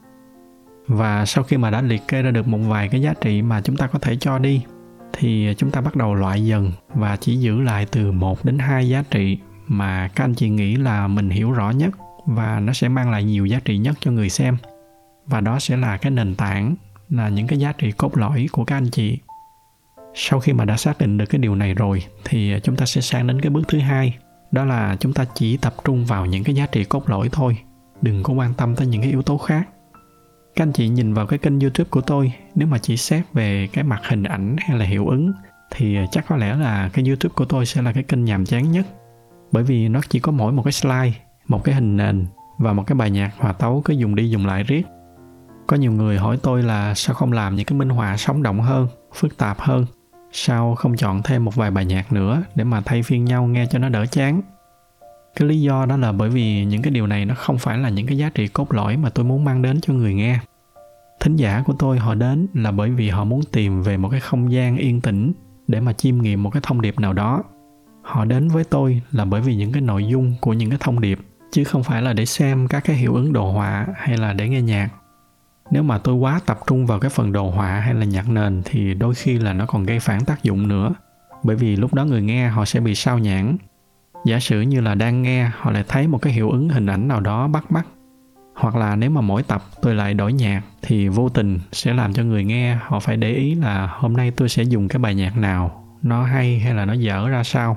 Và 0.86 1.24
sau 1.24 1.44
khi 1.44 1.56
mà 1.56 1.70
đã 1.70 1.82
liệt 1.82 2.02
kê 2.08 2.22
ra 2.22 2.30
được 2.30 2.48
một 2.48 2.58
vài 2.58 2.88
cái 2.88 3.02
giá 3.02 3.14
trị 3.20 3.42
mà 3.42 3.60
chúng 3.60 3.76
ta 3.76 3.86
có 3.86 3.98
thể 3.98 4.16
cho 4.16 4.38
đi 4.38 4.62
thì 5.12 5.54
chúng 5.56 5.70
ta 5.70 5.80
bắt 5.80 5.96
đầu 5.96 6.14
loại 6.14 6.44
dần 6.44 6.72
và 6.94 7.16
chỉ 7.16 7.36
giữ 7.36 7.60
lại 7.60 7.86
từ 7.90 8.12
1 8.12 8.44
đến 8.44 8.58
2 8.58 8.88
giá 8.88 9.04
trị 9.10 9.38
mà 9.66 10.08
các 10.14 10.24
anh 10.24 10.34
chị 10.34 10.48
nghĩ 10.48 10.76
là 10.76 11.08
mình 11.08 11.30
hiểu 11.30 11.52
rõ 11.52 11.70
nhất 11.70 11.90
và 12.26 12.60
nó 12.60 12.72
sẽ 12.72 12.88
mang 12.88 13.10
lại 13.10 13.24
nhiều 13.24 13.46
giá 13.46 13.60
trị 13.64 13.78
nhất 13.78 13.96
cho 14.00 14.10
người 14.10 14.28
xem. 14.28 14.56
Và 15.26 15.40
đó 15.40 15.58
sẽ 15.58 15.76
là 15.76 15.96
cái 15.96 16.10
nền 16.10 16.34
tảng, 16.34 16.74
là 17.08 17.28
những 17.28 17.46
cái 17.46 17.58
giá 17.58 17.72
trị 17.72 17.92
cốt 17.92 18.16
lõi 18.16 18.46
của 18.52 18.64
các 18.64 18.76
anh 18.76 18.90
chị. 18.90 19.18
Sau 20.14 20.40
khi 20.40 20.52
mà 20.52 20.64
đã 20.64 20.76
xác 20.76 20.98
định 20.98 21.18
được 21.18 21.26
cái 21.26 21.38
điều 21.38 21.54
này 21.54 21.74
rồi, 21.74 22.04
thì 22.24 22.54
chúng 22.62 22.76
ta 22.76 22.86
sẽ 22.86 23.00
sang 23.00 23.26
đến 23.26 23.40
cái 23.40 23.50
bước 23.50 23.62
thứ 23.68 23.78
hai. 23.78 24.16
Đó 24.50 24.64
là 24.64 24.96
chúng 25.00 25.12
ta 25.12 25.24
chỉ 25.34 25.56
tập 25.56 25.74
trung 25.84 26.04
vào 26.04 26.26
những 26.26 26.44
cái 26.44 26.54
giá 26.54 26.66
trị 26.66 26.84
cốt 26.84 27.08
lõi 27.08 27.28
thôi, 27.32 27.56
đừng 28.02 28.22
có 28.22 28.32
quan 28.32 28.54
tâm 28.54 28.76
tới 28.76 28.86
những 28.86 29.02
cái 29.02 29.10
yếu 29.10 29.22
tố 29.22 29.38
khác 29.38 29.68
các 30.58 30.62
anh 30.62 30.72
chị 30.72 30.88
nhìn 30.88 31.14
vào 31.14 31.26
cái 31.26 31.38
kênh 31.38 31.60
youtube 31.60 31.88
của 31.90 32.00
tôi, 32.00 32.32
nếu 32.54 32.68
mà 32.68 32.78
chỉ 32.78 32.96
xét 32.96 33.24
về 33.32 33.68
cái 33.72 33.84
mặt 33.84 34.00
hình 34.04 34.22
ảnh 34.22 34.56
hay 34.58 34.78
là 34.78 34.84
hiệu 34.84 35.08
ứng, 35.08 35.32
thì 35.70 35.98
chắc 36.10 36.24
có 36.28 36.36
lẽ 36.36 36.56
là 36.56 36.90
cái 36.92 37.04
youtube 37.06 37.32
của 37.34 37.44
tôi 37.44 37.66
sẽ 37.66 37.82
là 37.82 37.92
cái 37.92 38.02
kênh 38.02 38.24
nhàm 38.24 38.44
chán 38.44 38.72
nhất. 38.72 38.86
Bởi 39.52 39.62
vì 39.62 39.88
nó 39.88 40.00
chỉ 40.08 40.20
có 40.20 40.32
mỗi 40.32 40.52
một 40.52 40.62
cái 40.62 40.72
slide, 40.72 41.12
một 41.48 41.64
cái 41.64 41.74
hình 41.74 41.96
nền 41.96 42.26
và 42.58 42.72
một 42.72 42.82
cái 42.86 42.94
bài 42.94 43.10
nhạc 43.10 43.30
hòa 43.36 43.52
tấu 43.52 43.82
cứ 43.84 43.94
dùng 43.94 44.14
đi 44.14 44.30
dùng 44.30 44.46
lại 44.46 44.62
riết. 44.62 44.86
Có 45.66 45.76
nhiều 45.76 45.92
người 45.92 46.18
hỏi 46.18 46.38
tôi 46.42 46.62
là 46.62 46.94
sao 46.94 47.14
không 47.14 47.32
làm 47.32 47.56
những 47.56 47.66
cái 47.66 47.78
minh 47.78 47.88
họa 47.88 48.16
sống 48.16 48.42
động 48.42 48.60
hơn, 48.60 48.88
phức 49.14 49.36
tạp 49.36 49.60
hơn, 49.60 49.86
sao 50.32 50.74
không 50.74 50.96
chọn 50.96 51.22
thêm 51.22 51.44
một 51.44 51.54
vài 51.54 51.70
bài 51.70 51.84
nhạc 51.84 52.12
nữa 52.12 52.42
để 52.54 52.64
mà 52.64 52.80
thay 52.80 53.02
phiên 53.02 53.24
nhau 53.24 53.46
nghe 53.46 53.66
cho 53.70 53.78
nó 53.78 53.88
đỡ 53.88 54.06
chán. 54.06 54.40
Cái 55.36 55.48
lý 55.48 55.60
do 55.60 55.86
đó 55.86 55.96
là 55.96 56.12
bởi 56.12 56.30
vì 56.30 56.64
những 56.64 56.82
cái 56.82 56.90
điều 56.90 57.06
này 57.06 57.24
nó 57.24 57.34
không 57.34 57.58
phải 57.58 57.78
là 57.78 57.88
những 57.88 58.06
cái 58.06 58.18
giá 58.18 58.30
trị 58.34 58.48
cốt 58.48 58.74
lõi 58.74 58.96
mà 58.96 59.10
tôi 59.10 59.24
muốn 59.24 59.44
mang 59.44 59.62
đến 59.62 59.80
cho 59.80 59.94
người 59.94 60.14
nghe 60.14 60.38
thính 61.20 61.36
giả 61.36 61.62
của 61.66 61.72
tôi 61.78 61.98
họ 61.98 62.14
đến 62.14 62.46
là 62.54 62.70
bởi 62.70 62.90
vì 62.90 63.08
họ 63.08 63.24
muốn 63.24 63.40
tìm 63.52 63.82
về 63.82 63.96
một 63.96 64.08
cái 64.08 64.20
không 64.20 64.52
gian 64.52 64.76
yên 64.76 65.00
tĩnh 65.00 65.32
để 65.66 65.80
mà 65.80 65.92
chiêm 65.92 66.18
nghiệm 66.18 66.42
một 66.42 66.50
cái 66.50 66.62
thông 66.64 66.80
điệp 66.80 67.00
nào 67.00 67.12
đó. 67.12 67.42
Họ 68.02 68.24
đến 68.24 68.48
với 68.48 68.64
tôi 68.64 69.02
là 69.12 69.24
bởi 69.24 69.40
vì 69.40 69.56
những 69.56 69.72
cái 69.72 69.82
nội 69.82 70.06
dung 70.06 70.34
của 70.40 70.52
những 70.52 70.70
cái 70.70 70.78
thông 70.82 71.00
điệp, 71.00 71.18
chứ 71.50 71.64
không 71.64 71.84
phải 71.84 72.02
là 72.02 72.12
để 72.12 72.26
xem 72.26 72.68
các 72.68 72.84
cái 72.84 72.96
hiệu 72.96 73.14
ứng 73.14 73.32
đồ 73.32 73.52
họa 73.52 73.86
hay 73.96 74.16
là 74.16 74.32
để 74.32 74.48
nghe 74.48 74.62
nhạc. 74.62 74.88
Nếu 75.70 75.82
mà 75.82 75.98
tôi 75.98 76.14
quá 76.14 76.40
tập 76.46 76.58
trung 76.66 76.86
vào 76.86 77.00
cái 77.00 77.10
phần 77.10 77.32
đồ 77.32 77.50
họa 77.50 77.80
hay 77.80 77.94
là 77.94 78.04
nhạc 78.04 78.28
nền 78.28 78.62
thì 78.64 78.94
đôi 78.94 79.14
khi 79.14 79.38
là 79.38 79.52
nó 79.52 79.66
còn 79.66 79.84
gây 79.84 80.00
phản 80.00 80.24
tác 80.24 80.42
dụng 80.42 80.68
nữa, 80.68 80.94
bởi 81.42 81.56
vì 81.56 81.76
lúc 81.76 81.94
đó 81.94 82.04
người 82.04 82.22
nghe 82.22 82.48
họ 82.48 82.64
sẽ 82.64 82.80
bị 82.80 82.94
sao 82.94 83.18
nhãn 83.18 83.56
giả 84.24 84.40
sử 84.40 84.60
như 84.60 84.80
là 84.80 84.94
đang 84.94 85.22
nghe, 85.22 85.50
họ 85.58 85.70
lại 85.70 85.84
thấy 85.88 86.08
một 86.08 86.22
cái 86.22 86.32
hiệu 86.32 86.50
ứng 86.50 86.68
hình 86.68 86.86
ảnh 86.86 87.08
nào 87.08 87.20
đó 87.20 87.48
bắt 87.48 87.72
mắt 87.72 87.86
hoặc 88.58 88.76
là 88.76 88.96
nếu 88.96 89.10
mà 89.10 89.20
mỗi 89.20 89.42
tập 89.42 89.62
tôi 89.82 89.94
lại 89.94 90.14
đổi 90.14 90.32
nhạc 90.32 90.62
thì 90.82 91.08
vô 91.08 91.28
tình 91.28 91.58
sẽ 91.72 91.94
làm 91.94 92.12
cho 92.12 92.22
người 92.22 92.44
nghe 92.44 92.74
họ 92.74 93.00
phải 93.00 93.16
để 93.16 93.32
ý 93.32 93.54
là 93.54 93.86
hôm 93.98 94.12
nay 94.12 94.30
tôi 94.30 94.48
sẽ 94.48 94.62
dùng 94.62 94.88
cái 94.88 94.98
bài 94.98 95.14
nhạc 95.14 95.36
nào, 95.36 95.84
nó 96.02 96.22
hay 96.22 96.58
hay 96.58 96.74
là 96.74 96.84
nó 96.84 96.92
dở 96.92 97.28
ra 97.28 97.44
sao. 97.44 97.76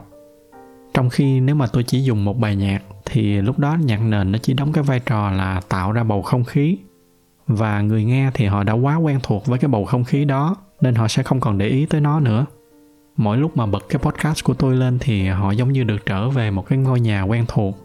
Trong 0.93 1.09
khi 1.09 1.39
nếu 1.39 1.55
mà 1.55 1.67
tôi 1.67 1.83
chỉ 1.83 2.03
dùng 2.03 2.25
một 2.25 2.39
bài 2.39 2.55
nhạc 2.55 2.79
thì 3.05 3.41
lúc 3.41 3.59
đó 3.59 3.77
nhạc 3.83 4.01
nền 4.01 4.31
nó 4.31 4.37
chỉ 4.41 4.53
đóng 4.53 4.73
cái 4.73 4.83
vai 4.83 4.99
trò 4.99 5.31
là 5.31 5.61
tạo 5.69 5.91
ra 5.91 6.03
bầu 6.03 6.21
không 6.21 6.43
khí. 6.43 6.77
Và 7.47 7.81
người 7.81 8.03
nghe 8.03 8.31
thì 8.33 8.45
họ 8.45 8.63
đã 8.63 8.73
quá 8.73 8.95
quen 8.95 9.19
thuộc 9.23 9.45
với 9.45 9.59
cái 9.59 9.69
bầu 9.69 9.85
không 9.85 10.03
khí 10.03 10.25
đó 10.25 10.55
nên 10.81 10.95
họ 10.95 11.07
sẽ 11.07 11.23
không 11.23 11.39
còn 11.39 11.57
để 11.57 11.67
ý 11.67 11.85
tới 11.85 12.01
nó 12.01 12.19
nữa. 12.19 12.45
Mỗi 13.17 13.37
lúc 13.37 13.57
mà 13.57 13.65
bật 13.65 13.85
cái 13.89 13.99
podcast 13.99 14.43
của 14.43 14.53
tôi 14.53 14.75
lên 14.75 14.97
thì 14.99 15.27
họ 15.27 15.51
giống 15.51 15.71
như 15.71 15.83
được 15.83 16.05
trở 16.05 16.29
về 16.29 16.51
một 16.51 16.67
cái 16.67 16.77
ngôi 16.77 16.99
nhà 16.99 17.21
quen 17.21 17.45
thuộc 17.47 17.80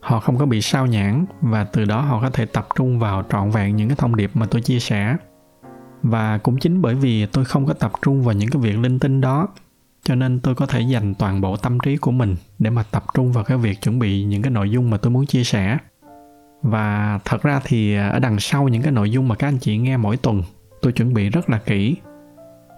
họ 0.00 0.20
không 0.20 0.38
có 0.38 0.46
bị 0.46 0.62
sao 0.62 0.86
nhãn 0.86 1.26
và 1.40 1.64
từ 1.64 1.84
đó 1.84 2.00
họ 2.00 2.20
có 2.20 2.30
thể 2.30 2.46
tập 2.46 2.66
trung 2.76 2.98
vào 2.98 3.24
trọn 3.30 3.50
vẹn 3.50 3.76
những 3.76 3.88
cái 3.88 3.96
thông 3.96 4.16
điệp 4.16 4.30
mà 4.34 4.46
tôi 4.46 4.62
chia 4.62 4.78
sẻ. 4.78 5.16
Và 6.02 6.38
cũng 6.38 6.58
chính 6.58 6.82
bởi 6.82 6.94
vì 6.94 7.26
tôi 7.26 7.44
không 7.44 7.66
có 7.66 7.72
tập 7.72 7.92
trung 8.02 8.22
vào 8.22 8.34
những 8.34 8.50
cái 8.50 8.62
việc 8.62 8.78
linh 8.78 8.98
tinh 8.98 9.20
đó, 9.20 9.48
cho 10.02 10.14
nên 10.14 10.40
tôi 10.40 10.54
có 10.54 10.66
thể 10.66 10.80
dành 10.80 11.14
toàn 11.14 11.40
bộ 11.40 11.56
tâm 11.56 11.78
trí 11.80 11.96
của 11.96 12.10
mình 12.10 12.36
để 12.58 12.70
mà 12.70 12.82
tập 12.90 13.04
trung 13.14 13.32
vào 13.32 13.44
cái 13.44 13.58
việc 13.58 13.82
chuẩn 13.82 13.98
bị 13.98 14.24
những 14.24 14.42
cái 14.42 14.50
nội 14.50 14.70
dung 14.70 14.90
mà 14.90 14.96
tôi 14.96 15.10
muốn 15.10 15.26
chia 15.26 15.44
sẻ. 15.44 15.78
Và 16.62 17.18
thật 17.24 17.42
ra 17.42 17.60
thì 17.64 17.94
à, 17.94 18.08
ở 18.08 18.18
đằng 18.18 18.40
sau 18.40 18.68
những 18.68 18.82
cái 18.82 18.92
nội 18.92 19.10
dung 19.10 19.28
mà 19.28 19.34
các 19.34 19.48
anh 19.48 19.58
chị 19.58 19.78
nghe 19.78 19.96
mỗi 19.96 20.16
tuần, 20.16 20.42
tôi 20.82 20.92
chuẩn 20.92 21.14
bị 21.14 21.28
rất 21.28 21.50
là 21.50 21.58
kỹ. 21.58 21.96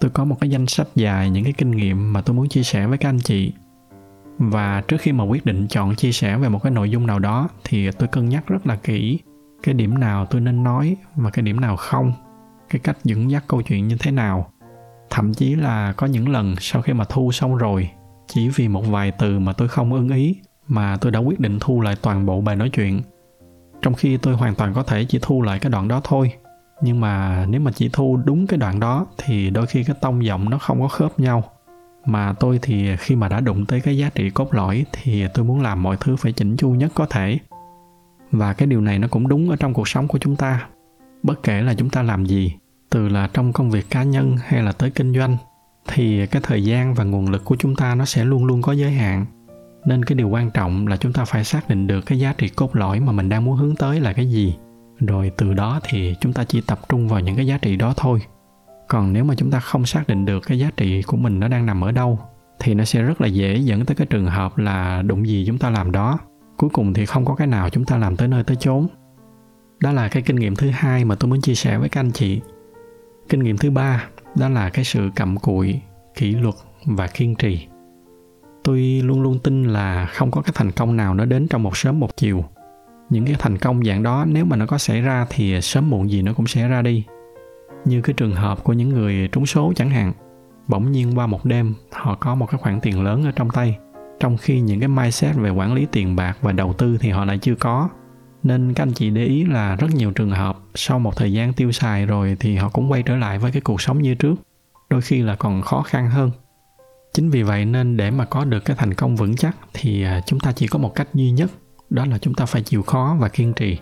Tôi 0.01 0.11
có 0.11 0.25
một 0.25 0.37
cái 0.41 0.51
danh 0.51 0.67
sách 0.67 0.89
dài 0.95 1.31
những 1.31 1.45
cái 1.45 1.53
kinh 1.53 1.71
nghiệm 1.71 2.13
mà 2.13 2.21
tôi 2.21 2.37
muốn 2.37 2.49
chia 2.49 2.63
sẻ 2.63 2.87
với 2.87 2.99
các 2.99 3.09
anh 3.09 3.19
chị 3.19 3.53
và 4.43 4.83
trước 4.89 4.97
khi 5.01 5.13
mà 5.13 5.25
quyết 5.25 5.45
định 5.45 5.67
chọn 5.69 5.95
chia 5.95 6.13
sẻ 6.13 6.37
về 6.37 6.49
một 6.49 6.63
cái 6.63 6.73
nội 6.73 6.91
dung 6.91 7.07
nào 7.07 7.19
đó, 7.19 7.49
thì 7.65 7.91
tôi 7.91 8.09
cân 8.09 8.29
nhắc 8.29 8.47
rất 8.47 8.67
là 8.67 8.77
kỹ 8.77 9.19
cái 9.63 9.75
điểm 9.75 9.99
nào 9.99 10.27
tôi 10.27 10.41
nên 10.41 10.65
nói 10.65 10.97
và 11.17 11.31
cái 11.31 11.43
điểm 11.43 11.61
nào 11.61 11.77
không, 11.77 12.13
cái 12.71 12.81
cách 12.81 12.97
dẫn 13.05 13.31
dắt 13.31 13.45
câu 13.49 13.63
chuyện 13.63 13.89
như 13.89 13.97
thế 14.01 14.11
nào. 14.11 14.53
Thậm 15.11 15.35
chí 15.35 15.55
là 15.55 15.93
có 15.93 16.07
những 16.07 16.29
lần 16.29 16.55
sau 16.59 16.83
khi 16.83 16.93
mà 16.93 17.05
thu 17.05 17.33
xong 17.33 17.57
rồi, 17.57 17.91
chỉ 18.27 18.49
vì 18.49 18.69
một 18.69 18.83
vài 18.89 19.11
từ 19.11 19.39
mà 19.39 19.53
tôi 19.53 19.69
không 19.69 19.93
ưng 19.93 20.09
ý 20.09 20.37
mà 20.69 20.97
tôi 21.01 21.13
đã 21.13 21.19
quyết 21.19 21.41
định 21.41 21.59
thu 21.61 21.81
lại 21.81 21.97
toàn 22.03 22.27
bộ 22.27 22.41
bài 22.41 22.57
nói 22.57 22.71
chuyện. 22.71 23.03
Trong 23.83 23.95
khi 23.95 24.17
tôi 24.17 24.35
hoàn 24.35 24.55
toàn 24.55 24.75
có 24.75 24.83
thể 24.83 25.05
chỉ 25.05 25.19
thu 25.23 25.43
lại 25.43 25.59
cái 25.59 25.71
đoạn 25.71 25.89
đó 25.89 26.01
thôi, 26.05 26.33
nhưng 26.83 27.01
mà 27.01 27.47
nếu 27.49 27.61
mà 27.61 27.71
chỉ 27.75 27.91
thu 27.93 28.19
đúng 28.25 28.47
cái 28.47 28.59
đoạn 28.59 28.81
đó 28.81 29.07
thì 29.19 29.51
đôi 29.51 29.67
khi 29.67 29.85
cái 29.85 29.97
tông 30.01 30.25
giọng 30.25 30.51
nó 30.51 30.59
không 30.59 30.81
có 30.81 30.89
khớp 30.89 31.21
nhau 31.21 31.45
mà 32.05 32.33
tôi 32.41 32.59
thì 32.63 32.97
khi 32.97 33.17
mà 33.17 33.29
đã 33.29 33.41
đụng 33.41 33.67
tới 33.67 33.81
cái 33.81 33.99
giá 33.99 34.11
trị 34.15 34.31
cốt 34.31 34.55
lõi 34.55 34.85
thì 34.93 35.25
tôi 35.35 35.45
muốn 35.45 35.61
làm 35.61 35.83
mọi 35.83 35.97
thứ 36.01 36.17
phải 36.17 36.33
chỉnh 36.33 36.57
chu 36.57 36.71
nhất 36.71 36.93
có 36.95 37.07
thể. 37.07 37.39
Và 38.33 38.53
cái 38.53 38.67
điều 38.67 38.81
này 38.81 38.99
nó 38.99 39.09
cũng 39.09 39.29
đúng 39.29 39.51
ở 39.51 39.57
trong 39.57 39.75
cuộc 39.75 39.89
sống 39.89 40.09
của 40.09 40.19
chúng 40.19 40.37
ta. 40.37 40.67
Bất 41.23 41.43
kể 41.43 41.63
là 41.63 41.75
chúng 41.75 41.91
ta 41.91 42.03
làm 42.03 42.27
gì, 42.27 42.55
từ 42.91 43.09
là 43.09 43.29
trong 43.33 43.53
công 43.53 43.71
việc 43.71 43.91
cá 43.91 44.03
nhân 44.03 44.37
hay 44.47 44.63
là 44.63 44.73
tới 44.73 44.91
kinh 44.91 45.15
doanh, 45.15 45.37
thì 45.89 46.27
cái 46.27 46.43
thời 46.45 46.65
gian 46.65 46.95
và 46.95 47.05
nguồn 47.05 47.31
lực 47.31 47.45
của 47.45 47.57
chúng 47.59 47.77
ta 47.77 47.95
nó 47.95 48.05
sẽ 48.05 48.25
luôn 48.25 48.45
luôn 48.45 48.63
có 48.63 48.73
giới 48.73 48.91
hạn. 48.91 49.27
Nên 49.85 50.05
cái 50.05 50.17
điều 50.17 50.29
quan 50.29 50.51
trọng 50.51 50.87
là 50.87 50.97
chúng 50.97 51.13
ta 51.13 51.25
phải 51.25 51.45
xác 51.45 51.69
định 51.69 51.87
được 51.87 52.01
cái 52.01 52.19
giá 52.19 52.33
trị 52.39 52.49
cốt 52.49 52.77
lõi 52.77 53.01
mà 53.01 53.13
mình 53.13 53.29
đang 53.29 53.45
muốn 53.45 53.57
hướng 53.57 53.77
tới 53.77 54.01
là 54.01 54.13
cái 54.13 54.31
gì. 54.31 54.57
Rồi 54.99 55.31
từ 55.37 55.55
đó 55.55 55.81
thì 55.85 56.15
chúng 56.21 56.33
ta 56.33 56.45
chỉ 56.45 56.61
tập 56.61 56.81
trung 56.89 57.09
vào 57.09 57.21
những 57.21 57.37
cái 57.37 57.47
giá 57.47 57.59
trị 57.59 57.77
đó 57.77 57.95
thôi 57.97 58.21
còn 58.91 59.13
nếu 59.13 59.25
mà 59.25 59.35
chúng 59.35 59.51
ta 59.51 59.61
không 59.61 59.87
xác 59.87 60.09
định 60.09 60.25
được 60.25 60.41
cái 60.47 60.59
giá 60.59 60.71
trị 60.77 61.03
của 61.03 61.17
mình 61.17 61.41
nó 61.41 61.49
đang 61.49 61.67
nằm 61.67 61.85
ở 61.85 61.93
đâu, 61.93 62.19
thì 62.59 62.75
nó 62.75 62.85
sẽ 62.85 63.03
rất 63.03 63.21
là 63.21 63.27
dễ 63.27 63.57
dẫn 63.57 63.85
tới 63.85 63.95
cái 63.95 64.07
trường 64.07 64.27
hợp 64.27 64.59
là 64.59 65.03
đụng 65.03 65.29
gì 65.29 65.45
chúng 65.47 65.59
ta 65.59 65.71
làm 65.71 65.93
đó. 65.93 66.19
Cuối 66.57 66.71
cùng 66.73 66.95
thì 66.95 67.07
không 67.07 67.25
có 67.25 67.35
cái 67.35 67.47
nào 67.47 67.71
chúng 67.71 67.85
ta 67.85 67.97
làm 67.97 68.17
tới 68.17 68.29
nơi 68.29 68.45
tới 68.45 68.57
chốn. 68.57 68.87
Đó 69.81 69.93
là 69.93 70.09
cái 70.09 70.23
kinh 70.23 70.37
nghiệm 70.37 70.57
thứ 70.57 70.71
hai 70.71 71.05
mà 71.05 71.15
tôi 71.15 71.31
muốn 71.31 71.41
chia 71.41 71.55
sẻ 71.55 71.79
với 71.79 71.89
các 71.89 72.01
anh 72.01 72.11
chị. 72.11 72.41
Kinh 73.29 73.41
nghiệm 73.41 73.57
thứ 73.57 73.71
ba, 73.71 74.05
đó 74.35 74.49
là 74.49 74.71
cái 74.71 74.85
sự 74.85 75.11
cặm 75.17 75.37
cụi, 75.37 75.81
kỷ 76.15 76.31
luật 76.35 76.55
và 76.87 77.07
kiên 77.07 77.35
trì. 77.35 77.67
Tôi 78.65 78.81
luôn 79.05 79.23
luôn 79.23 79.39
tin 79.39 79.65
là 79.65 80.07
không 80.07 80.31
có 80.31 80.43
cái 80.43 80.53
thành 80.57 80.71
công 80.73 80.97
nào 80.97 81.15
nó 81.15 81.25
đến 81.25 81.49
trong 81.49 81.63
một 81.63 81.77
sớm 81.77 82.01
một 82.01 82.17
chiều. 82.17 82.45
Những 83.11 83.27
cái 83.27 83.37
thành 83.39 83.59
công 83.59 83.85
dạng 83.85 84.03
đó, 84.03 84.25
nếu 84.29 84.45
mà 84.45 84.57
nó 84.57 84.67
có 84.67 84.79
xảy 84.79 85.01
ra 85.01 85.27
thì 85.31 85.61
sớm 85.61 85.91
muộn 85.91 86.11
gì 86.11 86.23
nó 86.23 86.33
cũng 86.33 86.47
sẽ 86.47 86.69
ra 86.69 86.83
đi 86.83 87.05
như 87.85 88.01
cái 88.01 88.15
trường 88.15 88.35
hợp 88.35 88.65
của 88.65 88.73
những 88.73 88.89
người 88.89 89.29
trúng 89.33 89.47
số 89.47 89.73
chẳng 89.77 89.91
hạn, 89.91 90.13
bỗng 90.69 90.93
nhiên 90.93 91.19
qua 91.19 91.27
một 91.27 91.45
đêm, 91.45 91.75
họ 91.93 92.15
có 92.15 92.35
một 92.35 92.47
cái 92.47 92.61
khoản 92.61 92.81
tiền 92.81 93.03
lớn 93.03 93.25
ở 93.25 93.31
trong 93.37 93.51
tay. 93.51 93.79
Trong 94.21 94.37
khi 94.37 94.61
những 94.61 94.81
cái 94.81 94.89
mindset 94.89 95.37
về 95.37 95.51
quản 95.51 95.75
lý 95.75 95.87
tiền 95.93 96.17
bạc 96.17 96.39
và 96.41 96.53
đầu 96.53 96.73
tư 96.73 96.99
thì 97.01 97.11
họ 97.11 97.25
lại 97.25 97.39
chưa 97.39 97.55
có. 97.55 97.89
Nên 98.43 98.75
các 98.75 98.83
anh 98.83 98.93
chị 98.93 99.11
để 99.11 99.25
ý 99.25 99.45
là 99.45 99.77
rất 99.77 99.89
nhiều 99.95 100.11
trường 100.11 100.31
hợp 100.31 100.59
sau 100.75 100.99
một 100.99 101.17
thời 101.17 101.33
gian 101.33 101.53
tiêu 101.53 101.73
xài 101.73 102.07
rồi 102.07 102.37
thì 102.41 102.57
họ 102.57 102.69
cũng 102.69 102.91
quay 102.91 103.03
trở 103.03 103.17
lại 103.17 103.39
với 103.39 103.53
cái 103.53 103.61
cuộc 103.61 103.81
sống 103.81 104.03
như 104.03 104.15
trước, 104.15 104.35
đôi 104.91 105.01
khi 105.01 105.23
là 105.23 105.37
còn 105.37 105.63
khó 105.63 105.83
khăn 105.83 106.11
hơn. 106.11 106.31
Chính 107.15 107.31
vì 107.31 107.43
vậy 107.43 107.65
nên 107.65 107.97
để 107.97 108.11
mà 108.11 108.25
có 108.25 108.45
được 108.45 108.65
cái 108.65 108.77
thành 108.77 108.95
công 108.95 109.17
vững 109.17 109.37
chắc 109.37 109.57
thì 109.73 110.03
à, 110.03 110.21
chúng 110.27 110.41
ta 110.41 110.53
chỉ 110.53 110.67
có 110.67 110.79
một 110.79 110.95
cách 110.95 111.09
duy 111.15 111.31
nhất, 111.31 111.51
đó 111.91 112.07
là 112.07 112.19
chúng 112.19 112.35
ta 112.35 112.47
phải 112.47 112.63
chịu 112.63 112.83
khó 112.83 113.17
và 113.21 113.29
kiên 113.29 113.53
trì 113.53 113.79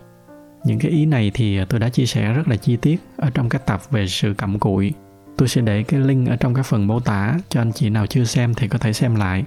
những 0.65 0.79
cái 0.79 0.91
ý 0.91 1.07
này 1.07 1.31
thì 1.35 1.61
tôi 1.69 1.81
đã 1.81 1.89
chia 1.89 2.07
sẻ 2.07 2.33
rất 2.33 2.49
là 2.49 2.57
chi 2.57 2.77
tiết 2.77 3.01
ở 3.17 3.31
trong 3.35 3.49
cái 3.49 3.61
tập 3.67 3.81
về 3.91 4.07
sự 4.07 4.35
cặm 4.35 4.59
cụi. 4.59 4.93
Tôi 5.37 5.49
sẽ 5.49 5.61
để 5.61 5.83
cái 5.83 6.01
link 6.01 6.29
ở 6.29 6.37
trong 6.37 6.55
cái 6.55 6.65
phần 6.65 6.87
mô 6.87 7.01
tả 7.01 7.35
cho 7.49 7.61
anh 7.61 7.73
chị 7.73 7.91
nào 7.91 8.07
chưa 8.07 8.25
xem 8.25 8.55
thì 8.55 8.69
có 8.69 8.79
thể 8.79 8.93
xem 8.93 9.15
lại. 9.15 9.45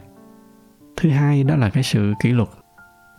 Thứ 0.97 1.09
hai 1.09 1.43
đó 1.43 1.55
là 1.55 1.69
cái 1.69 1.83
sự 1.83 2.13
kỷ 2.23 2.29
luật. 2.29 2.49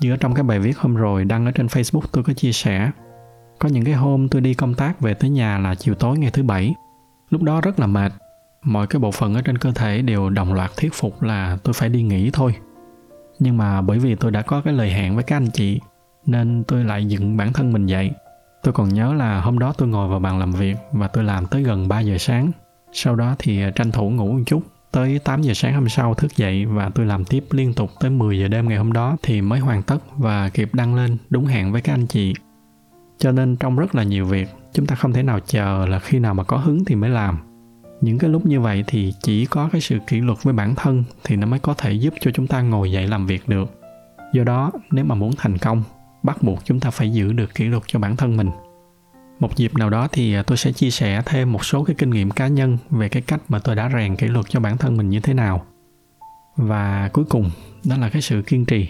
Như 0.00 0.12
ở 0.12 0.16
trong 0.16 0.34
cái 0.34 0.42
bài 0.42 0.58
viết 0.58 0.78
hôm 0.78 0.94
rồi 0.94 1.24
đăng 1.24 1.46
ở 1.46 1.50
trên 1.50 1.66
facebook 1.66 2.02
tôi 2.12 2.24
có 2.24 2.32
chia 2.32 2.52
sẻ, 2.52 2.90
có 3.58 3.68
những 3.68 3.84
cái 3.84 3.94
hôm 3.94 4.28
tôi 4.28 4.40
đi 4.40 4.54
công 4.54 4.74
tác 4.74 5.00
về 5.00 5.14
tới 5.14 5.30
nhà 5.30 5.58
là 5.58 5.74
chiều 5.74 5.94
tối 5.94 6.18
ngày 6.18 6.30
thứ 6.30 6.42
bảy. 6.42 6.74
Lúc 7.30 7.42
đó 7.42 7.60
rất 7.60 7.80
là 7.80 7.86
mệt, 7.86 8.12
mọi 8.62 8.86
cái 8.86 9.00
bộ 9.00 9.10
phận 9.10 9.34
ở 9.34 9.42
trên 9.42 9.58
cơ 9.58 9.72
thể 9.72 10.02
đều 10.02 10.30
đồng 10.30 10.52
loạt 10.52 10.70
thuyết 10.76 10.94
phục 10.94 11.22
là 11.22 11.58
tôi 11.62 11.72
phải 11.72 11.88
đi 11.88 12.02
nghỉ 12.02 12.30
thôi. 12.32 12.54
Nhưng 13.38 13.56
mà 13.56 13.80
bởi 13.80 13.98
vì 13.98 14.14
tôi 14.14 14.30
đã 14.30 14.42
có 14.42 14.60
cái 14.60 14.74
lời 14.74 14.90
hẹn 14.90 15.14
với 15.14 15.24
các 15.24 15.36
anh 15.36 15.50
chị 15.50 15.80
nên 16.26 16.64
tôi 16.68 16.84
lại 16.84 17.04
dựng 17.04 17.36
bản 17.36 17.52
thân 17.52 17.72
mình 17.72 17.86
dậy. 17.86 18.10
Tôi 18.62 18.74
còn 18.74 18.88
nhớ 18.88 19.14
là 19.14 19.40
hôm 19.40 19.58
đó 19.58 19.72
tôi 19.78 19.88
ngồi 19.88 20.08
vào 20.08 20.18
bàn 20.18 20.38
làm 20.38 20.52
việc 20.52 20.76
và 20.92 21.08
tôi 21.08 21.24
làm 21.24 21.46
tới 21.46 21.62
gần 21.62 21.88
3 21.88 22.00
giờ 22.00 22.18
sáng. 22.18 22.52
Sau 22.92 23.16
đó 23.16 23.36
thì 23.38 23.62
à, 23.62 23.70
tranh 23.70 23.92
thủ 23.92 24.10
ngủ 24.10 24.32
một 24.32 24.42
chút. 24.46 24.62
Tới 24.92 25.18
8 25.18 25.42
giờ 25.42 25.54
sáng 25.54 25.74
hôm 25.74 25.88
sau 25.88 26.14
thức 26.14 26.36
dậy 26.36 26.66
và 26.66 26.90
tôi 26.94 27.06
làm 27.06 27.24
tiếp 27.24 27.44
liên 27.50 27.74
tục 27.74 27.90
tới 28.00 28.10
10 28.10 28.38
giờ 28.38 28.48
đêm 28.48 28.68
ngày 28.68 28.78
hôm 28.78 28.92
đó 28.92 29.16
thì 29.22 29.40
mới 29.40 29.60
hoàn 29.60 29.82
tất 29.82 29.98
và 30.16 30.48
kịp 30.48 30.74
đăng 30.74 30.94
lên 30.94 31.16
đúng 31.30 31.46
hẹn 31.46 31.72
với 31.72 31.80
các 31.80 31.94
anh 31.94 32.06
chị. 32.06 32.34
Cho 33.18 33.32
nên 33.32 33.56
trong 33.56 33.76
rất 33.76 33.94
là 33.94 34.02
nhiều 34.02 34.24
việc, 34.24 34.48
chúng 34.72 34.86
ta 34.86 34.94
không 34.94 35.12
thể 35.12 35.22
nào 35.22 35.40
chờ 35.46 35.86
là 35.88 35.98
khi 35.98 36.18
nào 36.18 36.34
mà 36.34 36.44
có 36.44 36.56
hứng 36.56 36.84
thì 36.84 36.94
mới 36.94 37.10
làm. 37.10 37.38
Những 38.00 38.18
cái 38.18 38.30
lúc 38.30 38.46
như 38.46 38.60
vậy 38.60 38.84
thì 38.86 39.14
chỉ 39.22 39.46
có 39.46 39.68
cái 39.72 39.80
sự 39.80 39.98
kỷ 40.06 40.20
luật 40.20 40.42
với 40.42 40.54
bản 40.54 40.74
thân 40.74 41.04
thì 41.24 41.36
nó 41.36 41.46
mới 41.46 41.58
có 41.58 41.74
thể 41.74 41.92
giúp 41.92 42.14
cho 42.20 42.30
chúng 42.30 42.46
ta 42.46 42.62
ngồi 42.62 42.92
dậy 42.92 43.08
làm 43.08 43.26
việc 43.26 43.48
được. 43.48 43.80
Do 44.32 44.44
đó 44.44 44.72
nếu 44.90 45.04
mà 45.04 45.14
muốn 45.14 45.32
thành 45.36 45.58
công 45.58 45.82
bắt 46.22 46.42
buộc 46.42 46.64
chúng 46.64 46.80
ta 46.80 46.90
phải 46.90 47.12
giữ 47.12 47.32
được 47.32 47.54
kỷ 47.54 47.64
luật 47.64 47.82
cho 47.86 47.98
bản 47.98 48.16
thân 48.16 48.36
mình. 48.36 48.50
Một 49.40 49.56
dịp 49.56 49.74
nào 49.74 49.90
đó 49.90 50.08
thì 50.12 50.34
à, 50.34 50.42
tôi 50.42 50.56
sẽ 50.56 50.72
chia 50.72 50.90
sẻ 50.90 51.22
thêm 51.26 51.52
một 51.52 51.64
số 51.64 51.84
cái 51.84 51.96
kinh 51.98 52.10
nghiệm 52.10 52.30
cá 52.30 52.46
nhân 52.46 52.78
về 52.90 53.08
cái 53.08 53.22
cách 53.22 53.40
mà 53.48 53.58
tôi 53.58 53.76
đã 53.76 53.90
rèn 53.94 54.16
kỷ 54.16 54.26
luật 54.26 54.46
cho 54.48 54.60
bản 54.60 54.78
thân 54.78 54.96
mình 54.96 55.08
như 55.08 55.20
thế 55.20 55.34
nào. 55.34 55.66
Và 56.56 57.10
cuối 57.12 57.24
cùng, 57.24 57.50
đó 57.84 57.96
là 57.96 58.08
cái 58.08 58.22
sự 58.22 58.42
kiên 58.42 58.64
trì. 58.64 58.88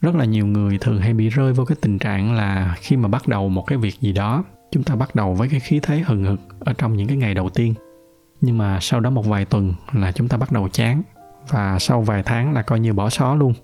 Rất 0.00 0.14
là 0.14 0.24
nhiều 0.24 0.46
người 0.46 0.78
thường 0.78 1.00
hay 1.00 1.14
bị 1.14 1.28
rơi 1.28 1.52
vô 1.52 1.64
cái 1.64 1.76
tình 1.80 1.98
trạng 1.98 2.34
là 2.34 2.76
khi 2.80 2.96
mà 2.96 3.08
bắt 3.08 3.28
đầu 3.28 3.48
một 3.48 3.62
cái 3.66 3.78
việc 3.78 4.00
gì 4.00 4.12
đó, 4.12 4.44
chúng 4.72 4.82
ta 4.82 4.94
bắt 4.94 5.14
đầu 5.14 5.34
với 5.34 5.48
cái 5.48 5.60
khí 5.60 5.80
thế 5.82 5.98
hừng 6.06 6.24
hực 6.24 6.40
ở 6.60 6.72
trong 6.72 6.96
những 6.96 7.08
cái 7.08 7.16
ngày 7.16 7.34
đầu 7.34 7.48
tiên. 7.48 7.74
Nhưng 8.40 8.58
mà 8.58 8.78
sau 8.80 9.00
đó 9.00 9.10
một 9.10 9.26
vài 9.26 9.44
tuần 9.44 9.74
là 9.92 10.12
chúng 10.12 10.28
ta 10.28 10.36
bắt 10.36 10.52
đầu 10.52 10.68
chán, 10.68 11.02
và 11.48 11.78
sau 11.78 12.02
vài 12.02 12.22
tháng 12.22 12.52
là 12.52 12.62
coi 12.62 12.80
như 12.80 12.92
bỏ 12.92 13.10
xó 13.10 13.34
luôn 13.34 13.54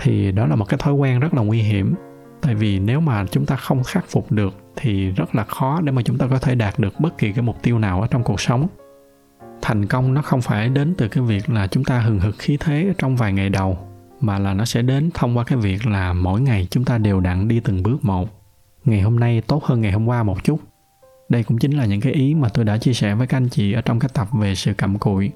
thì 0.00 0.32
đó 0.32 0.46
là 0.46 0.56
một 0.56 0.64
cái 0.64 0.78
thói 0.78 0.94
quen 0.94 1.20
rất 1.20 1.34
là 1.34 1.42
nguy 1.42 1.62
hiểm. 1.62 1.94
Tại 2.42 2.54
vì 2.54 2.78
nếu 2.78 3.00
mà 3.00 3.24
chúng 3.30 3.46
ta 3.46 3.56
không 3.56 3.82
khắc 3.82 4.04
phục 4.08 4.32
được 4.32 4.54
thì 4.76 5.10
rất 5.10 5.34
là 5.34 5.44
khó 5.44 5.80
để 5.80 5.92
mà 5.92 6.02
chúng 6.02 6.18
ta 6.18 6.26
có 6.26 6.38
thể 6.38 6.54
đạt 6.54 6.78
được 6.78 7.00
bất 7.00 7.18
kỳ 7.18 7.32
cái 7.32 7.42
mục 7.42 7.62
tiêu 7.62 7.78
nào 7.78 8.00
ở 8.00 8.06
trong 8.06 8.22
cuộc 8.22 8.40
sống. 8.40 8.66
Thành 9.62 9.86
công 9.86 10.14
nó 10.14 10.22
không 10.22 10.42
phải 10.42 10.68
đến 10.68 10.94
từ 10.98 11.08
cái 11.08 11.24
việc 11.24 11.50
là 11.50 11.66
chúng 11.66 11.84
ta 11.84 12.00
hừng 12.00 12.20
hực 12.20 12.38
khí 12.38 12.56
thế 12.60 12.94
trong 12.98 13.16
vài 13.16 13.32
ngày 13.32 13.48
đầu, 13.48 13.78
mà 14.20 14.38
là 14.38 14.54
nó 14.54 14.64
sẽ 14.64 14.82
đến 14.82 15.10
thông 15.14 15.36
qua 15.36 15.44
cái 15.44 15.58
việc 15.58 15.86
là 15.86 16.12
mỗi 16.12 16.40
ngày 16.40 16.66
chúng 16.70 16.84
ta 16.84 16.98
đều 16.98 17.20
đặn 17.20 17.48
đi 17.48 17.60
từng 17.60 17.82
bước 17.82 18.04
một. 18.04 18.28
Ngày 18.84 19.00
hôm 19.00 19.20
nay 19.20 19.42
tốt 19.46 19.64
hơn 19.64 19.80
ngày 19.80 19.92
hôm 19.92 20.06
qua 20.06 20.22
một 20.22 20.44
chút. 20.44 20.60
Đây 21.28 21.42
cũng 21.42 21.58
chính 21.58 21.78
là 21.78 21.84
những 21.84 22.00
cái 22.00 22.12
ý 22.12 22.34
mà 22.34 22.48
tôi 22.48 22.64
đã 22.64 22.78
chia 22.78 22.92
sẻ 22.92 23.14
với 23.14 23.26
các 23.26 23.36
anh 23.36 23.48
chị 23.48 23.72
ở 23.72 23.80
trong 23.80 23.98
cái 23.98 24.10
tập 24.14 24.28
về 24.32 24.54
sự 24.54 24.74
cặm 24.74 24.98
cụi. 24.98 25.30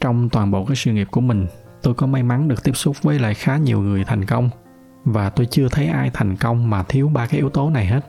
Trong 0.00 0.28
toàn 0.28 0.50
bộ 0.50 0.64
cái 0.64 0.76
sự 0.76 0.92
nghiệp 0.92 1.08
của 1.10 1.20
mình 1.20 1.46
tôi 1.82 1.94
có 1.94 2.06
may 2.06 2.22
mắn 2.22 2.48
được 2.48 2.64
tiếp 2.64 2.76
xúc 2.76 3.02
với 3.02 3.18
lại 3.18 3.34
khá 3.34 3.56
nhiều 3.56 3.80
người 3.80 4.04
thành 4.04 4.24
công. 4.24 4.50
Và 5.04 5.30
tôi 5.30 5.46
chưa 5.46 5.68
thấy 5.68 5.86
ai 5.86 6.10
thành 6.14 6.36
công 6.36 6.70
mà 6.70 6.82
thiếu 6.82 7.08
ba 7.08 7.26
cái 7.26 7.40
yếu 7.40 7.50
tố 7.50 7.70
này 7.70 7.86
hết. 7.86 8.00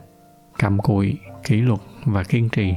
Cặm 0.58 0.78
cụi, 0.78 1.18
kỷ 1.44 1.56
luật 1.56 1.80
và 2.04 2.22
kiên 2.24 2.48
trì. 2.48 2.74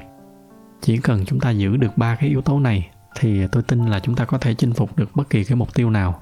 Chỉ 0.82 0.98
cần 0.98 1.26
chúng 1.26 1.40
ta 1.40 1.50
giữ 1.50 1.78
được 1.78 1.98
ba 1.98 2.16
cái 2.16 2.30
yếu 2.30 2.42
tố 2.42 2.60
này 2.60 2.90
thì 3.20 3.48
tôi 3.48 3.64
tin 3.64 3.86
là 3.86 4.00
chúng 4.00 4.16
ta 4.16 4.26
có 4.26 4.38
thể 4.38 4.54
chinh 4.54 4.74
phục 4.74 4.98
được 4.98 5.16
bất 5.16 5.30
kỳ 5.30 5.44
cái 5.44 5.56
mục 5.56 5.74
tiêu 5.74 5.90
nào. 5.90 6.22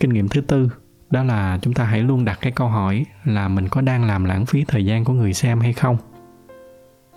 Kinh 0.00 0.12
nghiệm 0.12 0.28
thứ 0.28 0.40
tư, 0.40 0.68
đó 1.10 1.22
là 1.24 1.58
chúng 1.62 1.74
ta 1.74 1.84
hãy 1.84 2.02
luôn 2.02 2.24
đặt 2.24 2.38
cái 2.40 2.52
câu 2.52 2.68
hỏi 2.68 3.06
là 3.24 3.48
mình 3.48 3.68
có 3.68 3.80
đang 3.80 4.04
làm 4.04 4.24
lãng 4.24 4.46
phí 4.46 4.64
thời 4.68 4.84
gian 4.84 5.04
của 5.04 5.12
người 5.12 5.34
xem 5.34 5.60
hay 5.60 5.72
không? 5.72 5.96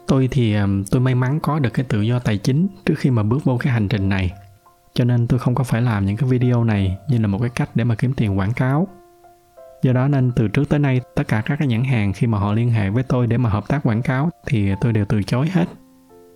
Tôi 0.07 0.27
thì 0.31 0.55
tôi 0.91 1.01
may 1.01 1.15
mắn 1.15 1.39
có 1.39 1.59
được 1.59 1.69
cái 1.73 1.85
tự 1.89 2.01
do 2.01 2.19
tài 2.19 2.37
chính 2.37 2.67
trước 2.85 2.95
khi 2.97 3.09
mà 3.09 3.23
bước 3.23 3.43
vô 3.43 3.57
cái 3.57 3.73
hành 3.73 3.87
trình 3.87 4.09
này 4.09 4.31
cho 4.93 5.03
nên 5.03 5.27
tôi 5.27 5.39
không 5.39 5.55
có 5.55 5.63
phải 5.63 5.81
làm 5.81 6.05
những 6.05 6.17
cái 6.17 6.29
video 6.29 6.63
này 6.63 6.97
như 7.07 7.17
là 7.17 7.27
một 7.27 7.37
cái 7.41 7.49
cách 7.49 7.69
để 7.75 7.83
mà 7.83 7.95
kiếm 7.95 8.13
tiền 8.13 8.39
quảng 8.39 8.53
cáo. 8.53 8.87
Do 9.81 9.93
đó 9.93 10.07
nên 10.07 10.31
từ 10.31 10.47
trước 10.47 10.69
tới 10.69 10.79
nay, 10.79 11.01
tất 11.15 11.27
cả 11.27 11.41
các 11.45 11.55
cái 11.59 11.67
nhãn 11.67 11.83
hàng 11.83 12.13
khi 12.13 12.27
mà 12.27 12.37
họ 12.37 12.53
liên 12.53 12.69
hệ 12.69 12.89
với 12.89 13.03
tôi 13.03 13.27
để 13.27 13.37
mà 13.37 13.49
hợp 13.49 13.67
tác 13.67 13.79
quảng 13.83 14.01
cáo 14.01 14.29
thì 14.45 14.71
tôi 14.81 14.93
đều 14.93 15.05
từ 15.05 15.23
chối 15.23 15.49
hết. 15.53 15.65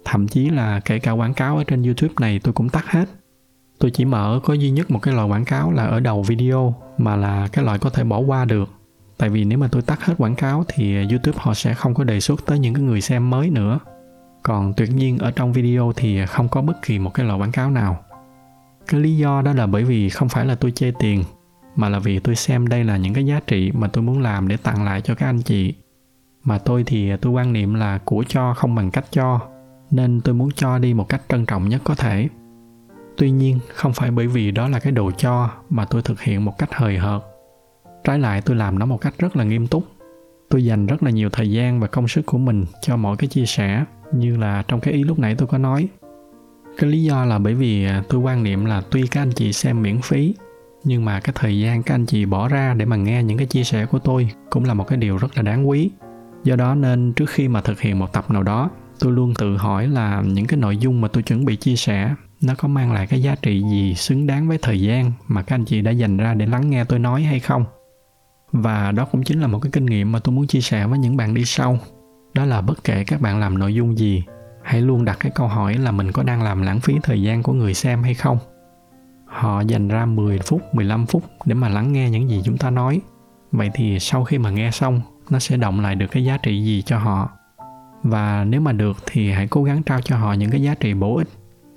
Thậm 0.05 0.27
chí 0.27 0.49
là 0.49 0.79
kể 0.79 0.99
cả 0.99 1.11
quảng 1.11 1.33
cáo 1.33 1.57
ở 1.57 1.63
trên 1.63 1.83
youtube 1.83 2.13
này 2.19 2.39
tôi 2.43 2.53
cũng 2.53 2.69
tắt 2.69 2.85
hết. 2.85 3.09
Tôi 3.79 3.91
chỉ 3.91 4.05
mở 4.05 4.39
có 4.43 4.53
duy 4.53 4.69
nhất 4.69 4.91
một 4.91 4.99
cái 4.99 5.13
loại 5.13 5.27
quảng 5.27 5.45
cáo 5.45 5.71
là 5.71 5.83
ở 5.83 5.99
đầu 5.99 6.23
video 6.23 6.75
mà 6.97 7.15
là 7.15 7.47
cái 7.51 7.65
loại 7.65 7.79
có 7.79 7.89
thể 7.89 8.03
bỏ 8.03 8.19
qua 8.19 8.45
được. 8.45 8.69
Tại 9.17 9.29
vì 9.29 9.43
nếu 9.43 9.57
mà 9.57 9.67
tôi 9.71 9.81
tắt 9.81 10.05
hết 10.05 10.13
quảng 10.17 10.35
cáo 10.35 10.63
thì 10.67 10.95
youtube 11.09 11.37
họ 11.41 11.53
sẽ 11.53 11.73
không 11.73 11.93
có 11.93 12.03
đề 12.03 12.19
xuất 12.19 12.45
tới 12.45 12.59
những 12.59 12.73
cái 12.73 12.83
người 12.83 13.01
xem 13.01 13.29
mới 13.29 13.49
nữa. 13.49 13.79
Còn 14.43 14.73
tuyệt 14.73 14.89
nhiên 14.95 15.17
ở 15.17 15.31
trong 15.31 15.53
video 15.53 15.93
thì 15.95 16.25
không 16.25 16.49
có 16.49 16.61
bất 16.61 16.81
kỳ 16.81 16.99
một 16.99 17.13
cái 17.13 17.25
loại 17.25 17.39
quảng 17.39 17.51
cáo 17.51 17.71
nào 17.71 18.03
cái 18.87 19.01
lý 19.01 19.17
do 19.17 19.41
đó 19.41 19.53
là 19.53 19.67
bởi 19.67 19.83
vì 19.83 20.09
không 20.09 20.29
phải 20.29 20.45
là 20.45 20.55
tôi 20.55 20.71
chê 20.71 20.91
tiền, 20.99 21.23
mà 21.75 21.89
là 21.89 21.99
vì 21.99 22.19
tôi 22.19 22.35
xem 22.35 22.67
đây 22.67 22.83
là 22.83 22.97
những 22.97 23.13
cái 23.13 23.25
giá 23.25 23.39
trị 23.47 23.71
mà 23.71 23.87
tôi 23.87 24.03
muốn 24.03 24.21
làm 24.21 24.47
để 24.47 24.57
tặng 24.57 24.83
lại 24.83 25.01
cho 25.01 25.15
các 25.15 25.25
anh 25.25 25.41
chị. 25.41 25.73
Mà 26.43 26.57
tôi 26.57 26.83
thì 26.83 27.11
tôi 27.21 27.31
quan 27.31 27.53
niệm 27.53 27.73
là 27.73 27.97
của 28.05 28.23
cho 28.27 28.53
không 28.53 28.75
bằng 28.75 28.91
cách 28.91 29.05
cho, 29.11 29.39
nên 29.91 30.21
tôi 30.21 30.35
muốn 30.35 30.51
cho 30.51 30.79
đi 30.79 30.93
một 30.93 31.09
cách 31.09 31.21
trân 31.29 31.45
trọng 31.45 31.69
nhất 31.69 31.81
có 31.83 31.95
thể. 31.95 32.27
Tuy 33.17 33.31
nhiên, 33.31 33.59
không 33.73 33.93
phải 33.93 34.11
bởi 34.11 34.27
vì 34.27 34.51
đó 34.51 34.67
là 34.67 34.79
cái 34.79 34.91
đồ 34.91 35.11
cho 35.11 35.49
mà 35.69 35.85
tôi 35.85 36.01
thực 36.01 36.21
hiện 36.21 36.45
một 36.45 36.57
cách 36.57 36.69
hời 36.73 36.97
hợt. 36.97 37.21
Trái 38.03 38.19
lại, 38.19 38.41
tôi 38.41 38.55
làm 38.55 38.79
nó 38.79 38.85
một 38.85 39.01
cách 39.01 39.13
rất 39.17 39.35
là 39.35 39.43
nghiêm 39.43 39.67
túc. 39.67 39.83
Tôi 40.49 40.65
dành 40.65 40.85
rất 40.85 41.03
là 41.03 41.11
nhiều 41.11 41.29
thời 41.29 41.51
gian 41.51 41.79
và 41.79 41.87
công 41.87 42.07
sức 42.07 42.25
của 42.25 42.37
mình 42.37 42.65
cho 42.81 42.97
mọi 42.97 43.17
cái 43.17 43.27
chia 43.27 43.45
sẻ, 43.45 43.85
như 44.13 44.37
là 44.37 44.63
trong 44.67 44.79
cái 44.79 44.93
ý 44.93 45.03
lúc 45.03 45.19
nãy 45.19 45.35
tôi 45.37 45.47
có 45.47 45.57
nói 45.57 45.87
cái 46.77 46.89
lý 46.89 47.03
do 47.03 47.25
là 47.25 47.39
bởi 47.39 47.53
vì 47.53 47.85
à, 47.85 48.03
tôi 48.09 48.21
quan 48.21 48.43
niệm 48.43 48.65
là 48.65 48.81
tuy 48.91 49.07
các 49.07 49.21
anh 49.21 49.31
chị 49.31 49.53
xem 49.53 49.81
miễn 49.81 50.01
phí, 50.01 50.35
nhưng 50.83 51.05
mà 51.05 51.19
cái 51.19 51.33
thời 51.35 51.59
gian 51.59 51.83
các 51.83 51.95
anh 51.95 52.05
chị 52.05 52.25
bỏ 52.25 52.47
ra 52.47 52.73
để 52.73 52.85
mà 52.85 52.95
nghe 52.95 53.23
những 53.23 53.37
cái 53.37 53.47
chia 53.47 53.63
sẻ 53.63 53.85
của 53.85 53.99
tôi 53.99 54.29
cũng 54.49 54.63
là 54.63 54.73
một 54.73 54.87
cái 54.87 54.97
điều 54.97 55.17
rất 55.17 55.37
là 55.37 55.41
đáng 55.43 55.69
quý. 55.69 55.89
Do 56.43 56.55
đó 56.55 56.75
nên 56.75 57.13
trước 57.13 57.29
khi 57.29 57.47
mà 57.47 57.61
thực 57.61 57.81
hiện 57.81 57.99
một 57.99 58.13
tập 58.13 58.31
nào 58.31 58.43
đó, 58.43 58.69
tôi 58.99 59.11
luôn 59.11 59.33
tự 59.33 59.57
hỏi 59.57 59.87
là 59.87 60.21
những 60.25 60.47
cái 60.47 60.59
nội 60.59 60.77
dung 60.77 61.01
mà 61.01 61.07
tôi 61.07 61.23
chuẩn 61.23 61.45
bị 61.45 61.55
chia 61.55 61.75
sẻ, 61.75 62.15
nó 62.41 62.53
có 62.57 62.67
mang 62.67 62.93
lại 62.93 63.07
cái 63.07 63.21
giá 63.21 63.35
trị 63.41 63.63
gì 63.71 63.95
xứng 63.95 64.27
đáng 64.27 64.47
với 64.47 64.57
thời 64.61 64.81
gian 64.81 65.11
mà 65.27 65.41
các 65.41 65.55
anh 65.55 65.65
chị 65.65 65.81
đã 65.81 65.91
dành 65.91 66.17
ra 66.17 66.33
để 66.33 66.45
lắng 66.45 66.69
nghe 66.69 66.83
tôi 66.83 66.99
nói 66.99 67.23
hay 67.23 67.39
không? 67.39 67.65
Và 68.51 68.91
đó 68.91 69.05
cũng 69.11 69.23
chính 69.23 69.41
là 69.41 69.47
một 69.47 69.59
cái 69.59 69.71
kinh 69.71 69.85
nghiệm 69.85 70.11
mà 70.11 70.19
tôi 70.19 70.35
muốn 70.35 70.47
chia 70.47 70.61
sẻ 70.61 70.87
với 70.87 70.99
những 70.99 71.17
bạn 71.17 71.33
đi 71.33 71.45
sau. 71.45 71.79
Đó 72.33 72.45
là 72.45 72.61
bất 72.61 72.83
kể 72.83 73.03
các 73.03 73.21
bạn 73.21 73.39
làm 73.39 73.59
nội 73.59 73.73
dung 73.73 73.97
gì 73.97 74.23
hãy 74.67 74.81
luôn 74.81 75.05
đặt 75.05 75.17
cái 75.19 75.31
câu 75.35 75.47
hỏi 75.47 75.73
là 75.73 75.91
mình 75.91 76.11
có 76.11 76.23
đang 76.23 76.43
làm 76.43 76.61
lãng 76.61 76.79
phí 76.79 76.95
thời 77.03 77.21
gian 77.21 77.43
của 77.43 77.53
người 77.53 77.73
xem 77.73 78.03
hay 78.03 78.13
không 78.13 78.37
họ 79.27 79.61
dành 79.61 79.87
ra 79.87 80.05
10 80.05 80.39
phút, 80.39 80.61
15 80.73 81.05
phút 81.05 81.23
để 81.45 81.53
mà 81.53 81.69
lắng 81.69 81.93
nghe 81.93 82.09
những 82.09 82.29
gì 82.29 82.41
chúng 82.45 82.57
ta 82.57 82.69
nói. 82.69 83.01
Vậy 83.51 83.69
thì 83.73 83.99
sau 83.99 84.23
khi 84.23 84.37
mà 84.37 84.49
nghe 84.49 84.71
xong, 84.71 85.01
nó 85.29 85.39
sẽ 85.39 85.57
động 85.57 85.79
lại 85.79 85.95
được 85.95 86.07
cái 86.11 86.25
giá 86.25 86.37
trị 86.37 86.63
gì 86.63 86.81
cho 86.81 86.97
họ. 86.97 87.29
Và 88.03 88.43
nếu 88.43 88.61
mà 88.61 88.71
được 88.71 88.97
thì 89.05 89.31
hãy 89.31 89.47
cố 89.47 89.63
gắng 89.63 89.83
trao 89.83 90.01
cho 90.01 90.17
họ 90.17 90.33
những 90.33 90.51
cái 90.51 90.61
giá 90.61 90.75
trị 90.75 90.93
bổ 90.93 91.17
ích. 91.17 91.27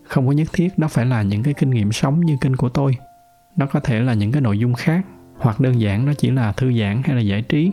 Không 0.08 0.26
có 0.26 0.32
nhất 0.32 0.48
thiết 0.52 0.78
đó 0.78 0.88
phải 0.88 1.06
là 1.06 1.22
những 1.22 1.42
cái 1.42 1.54
kinh 1.54 1.70
nghiệm 1.70 1.92
sống 1.92 2.20
như 2.20 2.36
kênh 2.40 2.56
của 2.56 2.68
tôi. 2.68 2.96
Nó 3.56 3.66
có 3.66 3.80
thể 3.80 4.00
là 4.00 4.14
những 4.14 4.32
cái 4.32 4.42
nội 4.42 4.58
dung 4.58 4.74
khác, 4.74 5.06
hoặc 5.38 5.60
đơn 5.60 5.80
giản 5.80 6.06
nó 6.06 6.12
chỉ 6.14 6.30
là 6.30 6.52
thư 6.52 6.72
giãn 6.72 7.02
hay 7.04 7.16
là 7.16 7.22
giải 7.22 7.42
trí. 7.42 7.72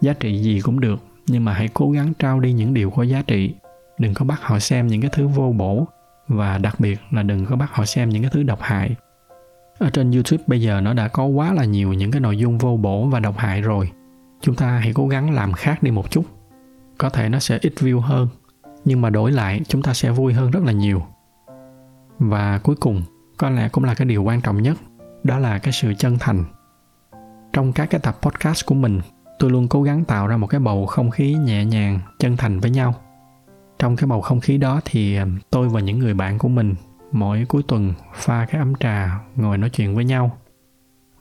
Giá 0.00 0.12
trị 0.12 0.38
gì 0.38 0.60
cũng 0.60 0.80
được, 0.80 1.04
nhưng 1.26 1.44
mà 1.44 1.52
hãy 1.52 1.68
cố 1.74 1.90
gắng 1.90 2.12
trao 2.18 2.40
đi 2.40 2.52
những 2.52 2.74
điều 2.74 2.90
có 2.90 3.02
giá 3.02 3.22
trị. 3.26 3.54
Đừng 4.00 4.14
có 4.14 4.24
bắt 4.24 4.40
họ 4.42 4.58
xem 4.58 4.86
những 4.86 5.00
cái 5.00 5.10
thứ 5.14 5.28
vô 5.28 5.52
bổ, 5.56 5.86
và 6.28 6.58
đặc 6.58 6.80
biệt 6.80 7.00
là 7.10 7.22
đừng 7.22 7.46
có 7.46 7.56
bắt 7.56 7.70
họ 7.72 7.84
xem 7.84 8.08
những 8.08 8.22
cái 8.22 8.30
thứ 8.34 8.42
độc 8.42 8.58
hại. 8.62 8.96
Ở 9.78 9.90
trên 9.90 10.10
youtube 10.10 10.44
bây 10.46 10.62
giờ 10.62 10.80
nó 10.80 10.92
đã 10.92 11.08
có 11.08 11.24
quá 11.24 11.52
là 11.52 11.64
nhiều 11.64 11.92
những 11.92 12.10
cái 12.10 12.20
nội 12.20 12.38
dung 12.38 12.58
vô 12.58 12.76
bổ 12.76 13.06
và 13.06 13.20
độc 13.20 13.38
hại 13.38 13.60
rồi. 13.60 13.90
Chúng 14.40 14.54
ta 14.54 14.66
hãy 14.66 14.92
cố 14.94 15.08
gắng 15.08 15.30
làm 15.30 15.52
khác 15.52 15.82
đi 15.82 15.90
một 15.90 16.10
chút. 16.10 16.24
Có 16.98 17.10
thể 17.10 17.28
nó 17.28 17.38
sẽ 17.38 17.58
ít 17.62 17.72
view 17.76 18.00
hơn, 18.00 18.28
nhưng 18.84 19.00
mà 19.00 19.10
đổi 19.10 19.32
lại 19.32 19.60
chúng 19.68 19.82
ta 19.82 19.94
sẽ 19.94 20.10
vui 20.10 20.32
hơn 20.32 20.50
rất 20.50 20.64
là 20.64 20.72
nhiều. 20.72 21.02
Và 22.18 22.58
cuối 22.58 22.76
cùng, 22.76 23.02
có 23.36 23.50
lẽ 23.50 23.68
cũng 23.68 23.84
là 23.84 23.94
cái 23.94 24.06
điều 24.06 24.22
quan 24.22 24.40
trọng 24.40 24.62
nhất, 24.62 24.76
đó 25.24 25.38
là 25.38 25.58
cái 25.58 25.72
sự 25.72 25.94
chân 25.94 26.18
thành. 26.20 26.44
Trong 27.52 27.72
các 27.72 27.90
cái 27.90 28.00
tập 28.00 28.18
podcast 28.22 28.66
của 28.66 28.74
mình, 28.74 29.00
tôi 29.38 29.50
luôn 29.50 29.68
cố 29.68 29.82
gắng 29.82 30.04
tạo 30.04 30.26
ra 30.26 30.36
một 30.36 30.46
cái 30.46 30.60
bầu 30.60 30.86
không 30.86 31.10
khí 31.10 31.34
nhẹ 31.34 31.64
nhàng, 31.64 32.00
chân 32.18 32.36
thành 32.36 32.60
với 32.60 32.70
nhau 32.70 32.94
trong 33.80 33.96
cái 33.96 34.06
bầu 34.06 34.20
không 34.20 34.40
khí 34.40 34.58
đó 34.58 34.80
thì 34.84 35.16
ờ, 35.16 35.26
tôi 35.50 35.68
và 35.68 35.80
những 35.80 35.98
người 35.98 36.14
bạn 36.14 36.38
của 36.38 36.48
mình 36.48 36.74
mỗi 37.12 37.44
cuối 37.48 37.62
tuần 37.68 37.94
pha 38.14 38.46
cái 38.50 38.58
ấm 38.58 38.74
trà, 38.80 39.20
ngồi 39.36 39.58
nói 39.58 39.70
chuyện 39.70 39.94
với 39.94 40.04
nhau. 40.04 40.36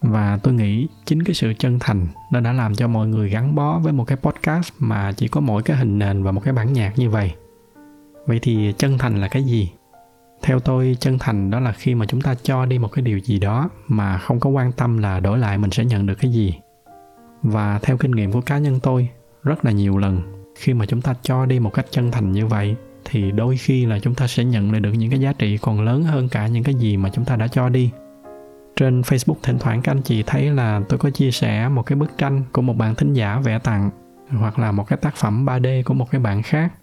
Và 0.01 0.39
tôi 0.43 0.53
nghĩ 0.53 0.87
chính 1.05 1.23
cái 1.23 1.33
sự 1.33 1.53
chân 1.59 1.79
thành 1.79 2.07
nó 2.31 2.39
đã 2.39 2.53
làm 2.53 2.75
cho 2.75 2.87
mọi 2.87 3.07
người 3.07 3.29
gắn 3.29 3.55
bó 3.55 3.79
với 3.79 3.93
một 3.93 4.03
cái 4.07 4.17
podcast 4.17 4.73
mà 4.79 5.11
chỉ 5.11 5.27
có 5.27 5.41
mỗi 5.41 5.63
cái 5.63 5.77
hình 5.77 5.99
nền 5.99 6.23
và 6.23 6.31
một 6.31 6.41
cái 6.43 6.53
bản 6.53 6.73
nhạc 6.73 6.93
như 6.99 7.09
vậy. 7.09 7.33
Vậy 8.25 8.39
thì 8.41 8.73
chân 8.77 8.97
thành 8.97 9.21
là 9.21 9.27
cái 9.27 9.43
gì? 9.43 9.71
Theo 10.41 10.59
tôi, 10.59 10.97
chân 10.99 11.19
thành 11.19 11.49
đó 11.49 11.59
là 11.59 11.71
khi 11.71 11.95
mà 11.95 12.05
chúng 12.05 12.21
ta 12.21 12.35
cho 12.43 12.65
đi 12.65 12.79
một 12.79 12.91
cái 12.91 13.01
điều 13.01 13.19
gì 13.19 13.39
đó 13.39 13.69
mà 13.87 14.17
không 14.17 14.39
có 14.39 14.49
quan 14.49 14.71
tâm 14.71 14.97
là 14.97 15.19
đổi 15.19 15.37
lại 15.37 15.57
mình 15.57 15.71
sẽ 15.71 15.85
nhận 15.85 16.05
được 16.05 16.15
cái 16.15 16.31
gì. 16.31 16.59
Và 17.43 17.79
theo 17.81 17.97
kinh 17.97 18.11
nghiệm 18.11 18.31
của 18.31 18.41
cá 18.41 18.57
nhân 18.57 18.79
tôi, 18.79 19.09
rất 19.43 19.65
là 19.65 19.71
nhiều 19.71 19.97
lần 19.97 20.38
khi 20.59 20.73
mà 20.73 20.85
chúng 20.85 21.01
ta 21.01 21.13
cho 21.21 21.45
đi 21.45 21.59
một 21.59 21.73
cách 21.73 21.85
chân 21.91 22.11
thành 22.11 22.31
như 22.31 22.47
vậy, 22.47 22.75
thì 23.05 23.31
đôi 23.31 23.57
khi 23.57 23.85
là 23.85 23.99
chúng 23.99 24.15
ta 24.15 24.27
sẽ 24.27 24.43
nhận 24.43 24.71
lại 24.71 24.81
được 24.81 24.91
những 24.91 25.09
cái 25.09 25.19
giá 25.19 25.33
trị 25.33 25.57
còn 25.57 25.81
lớn 25.81 26.03
hơn 26.03 26.29
cả 26.29 26.47
những 26.47 26.63
cái 26.63 26.75
gì 26.75 26.97
mà 26.97 27.09
chúng 27.09 27.25
ta 27.25 27.35
đã 27.35 27.47
cho 27.47 27.69
đi. 27.69 27.91
Trên 28.75 29.01
facebook, 29.01 29.35
thỉnh 29.43 29.59
thoảng 29.59 29.81
các 29.81 29.91
anh 29.91 30.01
chị 30.01 30.23
thấy 30.23 30.49
là 30.49 30.81
tôi 30.89 30.99
có 30.99 31.09
chia 31.09 31.31
sẻ 31.31 31.69
một 31.69 31.83
cái 31.83 31.95
bức 31.95 32.17
tranh 32.17 32.43
của 32.51 32.61
một 32.61 32.77
bạn 32.77 32.95
thính 32.95 33.13
giả 33.13 33.39
vẽ 33.39 33.59
tặng, 33.59 33.89
hoặc 34.29 34.59
là 34.59 34.71
một 34.71 34.87
cái 34.87 34.97
tác 34.97 35.15
phẩm 35.15 35.45
3D 35.45 35.83
của 35.83 35.93
một 35.93 36.11
cái 36.11 36.21
bạn 36.21 36.41
khác. 36.41 36.73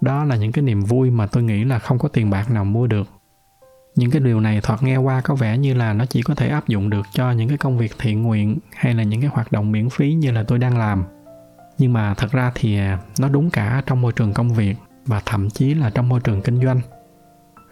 Đó 0.00 0.24
là 0.24 0.36
những 0.36 0.52
cái 0.52 0.62
niềm 0.62 0.80
vui 0.80 1.10
mà 1.10 1.26
tôi 1.26 1.42
nghĩ 1.42 1.64
là 1.64 1.78
không 1.78 1.98
có 1.98 2.08
tiền 2.08 2.30
bạc 2.30 2.50
nào 2.50 2.64
mua 2.64 2.86
được. 2.86 3.08
Những 3.96 4.10
cái 4.10 4.20
điều 4.20 4.40
này 4.40 4.60
thoạt 4.60 4.82
nghe 4.82 4.96
qua 4.96 5.20
có 5.20 5.34
vẻ 5.34 5.58
như 5.58 5.74
là 5.74 5.92
nó 5.92 6.04
chỉ 6.06 6.22
có 6.22 6.34
thể 6.34 6.48
áp 6.48 6.68
dụng 6.68 6.90
được 6.90 7.06
cho 7.12 7.32
những 7.32 7.48
cái 7.48 7.58
công 7.58 7.78
việc 7.78 7.92
thiện 7.98 8.22
nguyện 8.22 8.58
hay 8.76 8.94
là 8.94 9.02
những 9.02 9.20
cái 9.20 9.30
hoạt 9.32 9.52
động 9.52 9.72
miễn 9.72 9.90
phí 9.90 10.14
như 10.14 10.30
là 10.30 10.42
tôi 10.42 10.58
đang 10.58 10.78
làm 10.78 11.04
nhưng 11.78 11.92
mà 11.92 12.14
thật 12.14 12.32
ra 12.32 12.52
thì 12.54 12.78
nó 13.18 13.28
đúng 13.28 13.50
cả 13.50 13.82
trong 13.86 14.00
môi 14.00 14.12
trường 14.12 14.32
công 14.32 14.54
việc 14.54 14.76
và 15.06 15.20
thậm 15.26 15.50
chí 15.50 15.74
là 15.74 15.90
trong 15.90 16.08
môi 16.08 16.20
trường 16.20 16.42
kinh 16.42 16.62
doanh. 16.62 16.80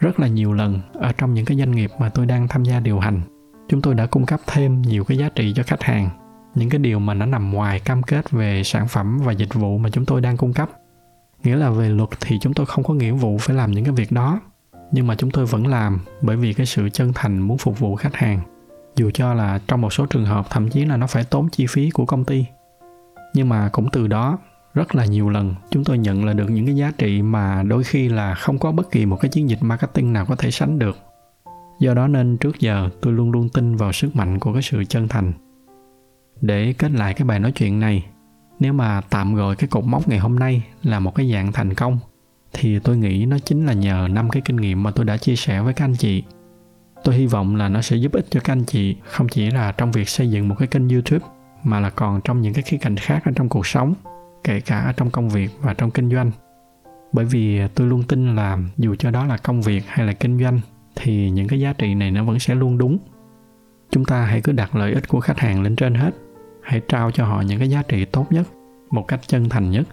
Rất 0.01 0.21
là 0.21 0.27
nhiều 0.27 0.53
lần 0.53 0.81
ở 0.95 1.13
trong 1.13 1.35
những 1.35 1.45
cái 1.45 1.59
doanh 1.59 1.71
nghiệp 1.71 1.91
mà 1.99 2.09
tôi 2.09 2.27
đang 2.27 2.49
tham 2.49 2.65
gia 2.65 2.81
điều 2.81 2.99
hành, 2.99 3.21
chúng 3.69 3.83
tôi 3.83 3.95
đã 3.95 4.07
cung 4.07 4.27
cấp 4.27 4.41
thêm 4.47 4.83
nhiều 4.83 5.05
cái 5.05 5.19
giá 5.19 5.29
trị 5.29 5.53
cho 5.57 5.63
khách 5.63 5.83
hàng. 5.83 6.11
Những 6.55 6.71
cái 6.71 6.79
điều 6.79 6.99
mà 6.99 7.15
nó 7.15 7.27
nằm 7.27 7.53
ngoài 7.53 7.81
cam 7.81 8.03
kết 8.03 8.31
về 8.31 8.63
sản 8.65 8.89
phẩm 8.89 9.19
và 9.25 9.33
dịch 9.33 9.55
vụ 9.55 9.79
mà 9.79 9.91
chúng 9.91 10.07
tôi 10.07 10.21
đang 10.21 10.37
cung 10.37 10.53
cấp. 10.53 10.71
Nghĩa 11.43 11.57
là 11.57 11.71
về 11.71 11.89
luật 11.89 12.09
thì 12.21 12.39
chúng 12.41 12.55
tôi 12.55 12.67
không 12.67 12.85
có 12.85 12.95
nghĩa 12.95 13.13
vụ 13.13 13.39
phải 13.39 13.57
làm 13.57 13.73
những 13.73 13.85
cái 13.85 13.95
việc 13.95 14.13
đó. 14.13 14.41
Nhưng 14.93 15.07
mà 15.07 15.15
chúng 15.15 15.31
tôi 15.31 15.47
vẫn 15.47 15.67
làm 15.67 16.01
bởi 16.21 16.37
vì 16.37 16.53
cái 16.53 16.67
sự 16.67 16.89
chân 16.89 17.13
thành 17.15 17.39
muốn 17.39 17.59
phục 17.59 17.79
vụ 17.79 17.97
khách 17.97 18.15
hàng. 18.15 18.41
Dù 18.97 19.11
cho 19.15 19.35
là 19.35 19.61
trong 19.67 19.81
một 19.81 19.93
số 19.93 20.07
trường 20.07 20.27
hợp, 20.27 20.47
thậm 20.51 20.71
chí 20.71 20.85
là 20.85 20.97
nó 20.97 21.07
phải 21.07 21.25
tốn 21.25 21.49
chi 21.49 21.67
phí 21.67 21.91
của 21.91 22.07
công 22.07 22.25
ty 22.25 22.45
nhưng 23.35 23.49
mà 23.49 23.69
cũng 23.73 23.91
từ 23.93 24.07
đó, 24.07 24.39
rất 24.75 24.95
là 24.95 25.05
nhiều 25.05 25.29
lần 25.29 25.55
chúng 25.71 25.85
tôi 25.85 25.99
nhận 25.99 26.25
là 26.25 26.33
được 26.33 26.51
những 26.51 26.67
cái 26.67 26.77
giá 26.77 26.93
trị 26.99 27.23
mà 27.23 27.63
đôi 27.63 27.85
khi 27.85 28.09
là 28.09 28.35
không 28.35 28.59
có 28.59 28.73
bất 28.73 28.91
kỳ 28.91 29.07
một 29.07 29.17
cái 29.21 29.29
chiến 29.29 29.49
dịch 29.51 29.59
marketing 29.63 30.13
nào 30.13 30.27
có 30.27 30.37
thể 30.37 30.51
sánh 30.51 30.79
được. 30.79 30.99
Do 31.81 31.95
đó 31.95 32.09
nên 32.09 32.37
trước 32.37 32.61
giờ 32.61 32.89
tôi 33.01 33.13
luôn 33.13 33.31
luôn 33.31 33.49
tin 33.49 33.77
vào 33.77 33.93
sức 33.93 34.17
mạnh 34.17 34.39
của 34.39 34.53
cái 34.53 34.63
sự 34.63 34.85
chân 34.85 35.09
thành. 35.09 35.33
Để 36.41 36.75
kết 36.79 36.91
lại 36.91 37.15
cái 37.15 37.25
bài 37.25 37.41
nói 37.41 37.53
chuyện 37.53 37.81
này, 37.81 38.07
nếu 38.59 38.73
mà 38.73 39.01
tạm 39.01 39.35
gọi 39.35 39.57
cái 39.57 39.69
cột 39.69 39.85
mốc 39.85 40.09
ngày 40.09 40.19
hôm 40.19 40.39
nay 40.39 40.63
là 40.83 41.01
một 41.01 41.15
cái 41.15 41.33
dạng 41.33 41.53
thành 41.53 41.75
công, 41.75 41.99
thì 42.53 42.79
tôi 42.79 42.97
nghĩ 42.97 43.27
nó 43.27 43.39
chính 43.39 43.67
là 43.67 43.73
nhờ 43.73 44.09
năm 44.11 44.31
cái 44.31 44.43
kinh 44.45 44.57
nghiệm 44.57 44.83
mà 44.83 44.91
tôi 44.91 45.05
đã 45.05 45.17
chia 45.17 45.37
sẻ 45.37 45.63
với 45.63 45.75
các 45.75 45.85
anh 45.85 45.97
chị. 45.97 46.23
Tôi 47.05 47.15
hy 47.15 47.27
vọng 47.27 47.57
là 47.57 47.69
nó 47.69 47.83
sẽ 47.83 47.97
giúp 47.97 48.13
ích 48.13 48.27
cho 48.31 48.41
các 48.41 48.53
anh 48.53 48.65
chị, 48.65 48.97
không 49.05 49.29
chỉ 49.29 49.51
là 49.51 49.73
trong 49.73 49.93
việc 49.93 50.09
xây 50.09 50.31
dựng 50.31 50.49
một 50.49 50.55
cái 50.59 50.69
kênh 50.69 50.89
youtube 50.89 51.27
mà 51.65 51.81
là 51.81 51.91
còn 51.91 52.21
trong 52.25 52.41
những 52.41 52.55
cái 52.55 52.63
khía 52.63 52.79
cạnh 52.79 52.97
khác 52.97 53.23
ở 53.25 53.33
trong 53.37 53.49
cuộc 53.49 53.67
sống, 53.67 53.95
kể 54.45 54.61
cả 54.61 54.81
ở 54.81 54.93
trong 54.93 55.11
công 55.11 55.29
việc 55.29 55.51
và 55.61 55.75
trong 55.75 55.91
kinh 55.91 56.11
doanh. 56.11 56.31
Bởi 57.13 57.25
vì 57.25 57.61
tôi 57.75 57.87
luôn 57.87 58.03
tin 58.03 58.37
là 58.37 58.59
dù 58.77 58.95
cho 58.95 59.11
đó 59.11 59.27
là 59.27 59.37
công 59.37 59.63
việc 59.63 59.83
hay 59.87 60.07
là 60.07 60.13
kinh 60.13 60.41
doanh, 60.43 60.61
thì 60.97 61.31
những 61.31 61.49
cái 61.49 61.61
giá 61.61 61.73
trị 61.73 61.95
này 61.95 62.11
nó 62.11 62.25
vẫn 62.25 62.39
sẽ 62.39 62.55
luôn 62.55 62.79
đúng. 62.79 62.99
Chúng 63.91 64.05
ta 64.05 64.25
hãy 64.25 64.41
cứ 64.41 64.53
đặt 64.53 64.77
lợi 64.77 64.93
ích 64.93 65.09
của 65.09 65.21
khách 65.21 65.39
hàng 65.39 65.63
lên 65.63 65.77
trên 65.77 65.95
hết. 65.95 66.11
Hãy 66.63 66.81
trao 66.89 67.11
cho 67.11 67.25
họ 67.25 67.41
những 67.41 67.59
cái 67.59 67.71
giá 67.71 67.83
trị 67.83 68.05
tốt 68.05 68.33
nhất, 68.33 68.47
một 68.91 69.05
cách 69.09 69.21
chân 69.27 69.49
thành 69.49 69.71
nhất. 69.71 69.89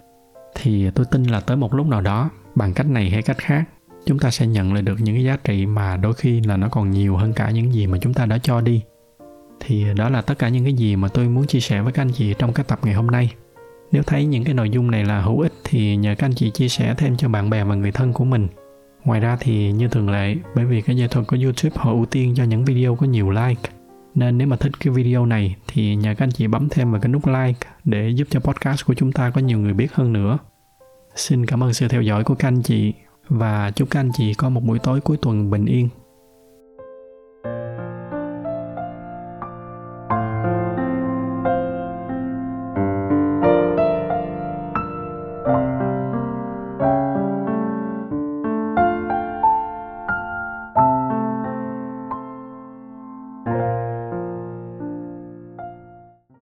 Thì 0.55 0.91
tôi 0.91 1.05
tin 1.11 1.23
là 1.23 1.39
tới 1.39 1.57
một 1.57 1.73
lúc 1.73 1.87
nào 1.87 2.01
đó, 2.01 2.29
bằng 2.55 2.73
cách 2.73 2.87
này 2.87 3.09
hay 3.09 3.21
cách 3.21 3.37
khác, 3.37 3.63
chúng 4.05 4.19
ta 4.19 4.31
sẽ 4.31 4.47
nhận 4.47 4.73
lại 4.73 4.81
được 4.81 4.95
những 4.99 5.15
cái 5.15 5.23
giá 5.23 5.37
trị 5.43 5.65
mà 5.65 5.97
đôi 5.97 6.13
khi 6.13 6.41
là 6.41 6.57
nó 6.57 6.69
còn 6.69 6.91
nhiều 6.91 7.17
hơn 7.17 7.33
cả 7.33 7.49
những 7.49 7.73
gì 7.73 7.87
mà 7.87 7.97
chúng 8.01 8.13
ta 8.13 8.25
đã 8.25 8.37
cho 8.37 8.61
đi 8.61 8.83
thì 9.59 9.85
đó 9.95 10.09
là 10.09 10.21
tất 10.21 10.39
cả 10.39 10.49
những 10.49 10.63
cái 10.63 10.73
gì 10.73 10.95
mà 10.95 11.07
tôi 11.07 11.27
muốn 11.27 11.47
chia 11.47 11.59
sẻ 11.59 11.81
với 11.81 11.93
các 11.93 12.01
anh 12.01 12.11
chị 12.11 12.33
trong 12.39 12.53
cái 12.53 12.65
tập 12.67 12.79
ngày 12.83 12.93
hôm 12.93 13.07
nay. 13.07 13.33
Nếu 13.91 14.03
thấy 14.03 14.25
những 14.25 14.43
cái 14.43 14.53
nội 14.53 14.69
dung 14.69 14.91
này 14.91 15.05
là 15.05 15.21
hữu 15.21 15.39
ích 15.39 15.53
thì 15.63 15.95
nhờ 15.95 16.15
các 16.17 16.25
anh 16.25 16.33
chị 16.33 16.51
chia 16.51 16.69
sẻ 16.69 16.95
thêm 16.97 17.17
cho 17.17 17.29
bạn 17.29 17.49
bè 17.49 17.63
và 17.63 17.75
người 17.75 17.91
thân 17.91 18.13
của 18.13 18.25
mình. 18.25 18.47
Ngoài 19.03 19.19
ra 19.19 19.37
thì 19.39 19.71
như 19.71 19.87
thường 19.87 20.09
lệ, 20.09 20.35
bởi 20.55 20.65
vì 20.65 20.81
cái 20.81 20.95
nghệ 20.95 21.07
thuật 21.07 21.27
của 21.27 21.37
youtube 21.43 21.75
họ 21.75 21.91
ưu 21.91 22.05
tiên 22.05 22.33
cho 22.37 22.43
những 22.43 22.65
video 22.65 22.95
có 22.95 23.05
nhiều 23.05 23.29
like, 23.29 23.69
nên 24.15 24.37
nếu 24.37 24.47
mà 24.47 24.55
thích 24.55 24.71
cái 24.79 24.93
video 24.93 25.25
này 25.25 25.55
thì 25.67 25.95
nhờ 25.95 26.13
các 26.17 26.25
anh 26.25 26.31
chị 26.31 26.47
bấm 26.47 26.69
thêm 26.69 26.91
vào 26.91 27.01
cái 27.01 27.09
nút 27.09 27.27
like 27.27 27.67
để 27.83 28.09
giúp 28.09 28.27
cho 28.31 28.39
podcast 28.39 28.85
của 28.85 28.93
chúng 28.93 29.11
ta 29.11 29.29
có 29.29 29.41
nhiều 29.41 29.59
người 29.59 29.73
biết 29.73 29.93
hơn 29.93 30.13
nữa. 30.13 30.37
Xin 31.15 31.45
cảm 31.45 31.63
ơn 31.63 31.73
sự 31.73 31.87
theo 31.87 32.01
dõi 32.01 32.23
của 32.23 32.35
các 32.35 32.47
anh 32.47 32.61
chị 32.61 32.93
và 33.29 33.71
chúc 33.71 33.89
các 33.89 33.99
anh 33.99 34.11
chị 34.17 34.33
có 34.33 34.49
một 34.49 34.63
buổi 34.63 34.79
tối 34.79 35.01
cuối 35.01 35.17
tuần 35.21 35.49
bình 35.49 35.65
yên. 35.65 35.89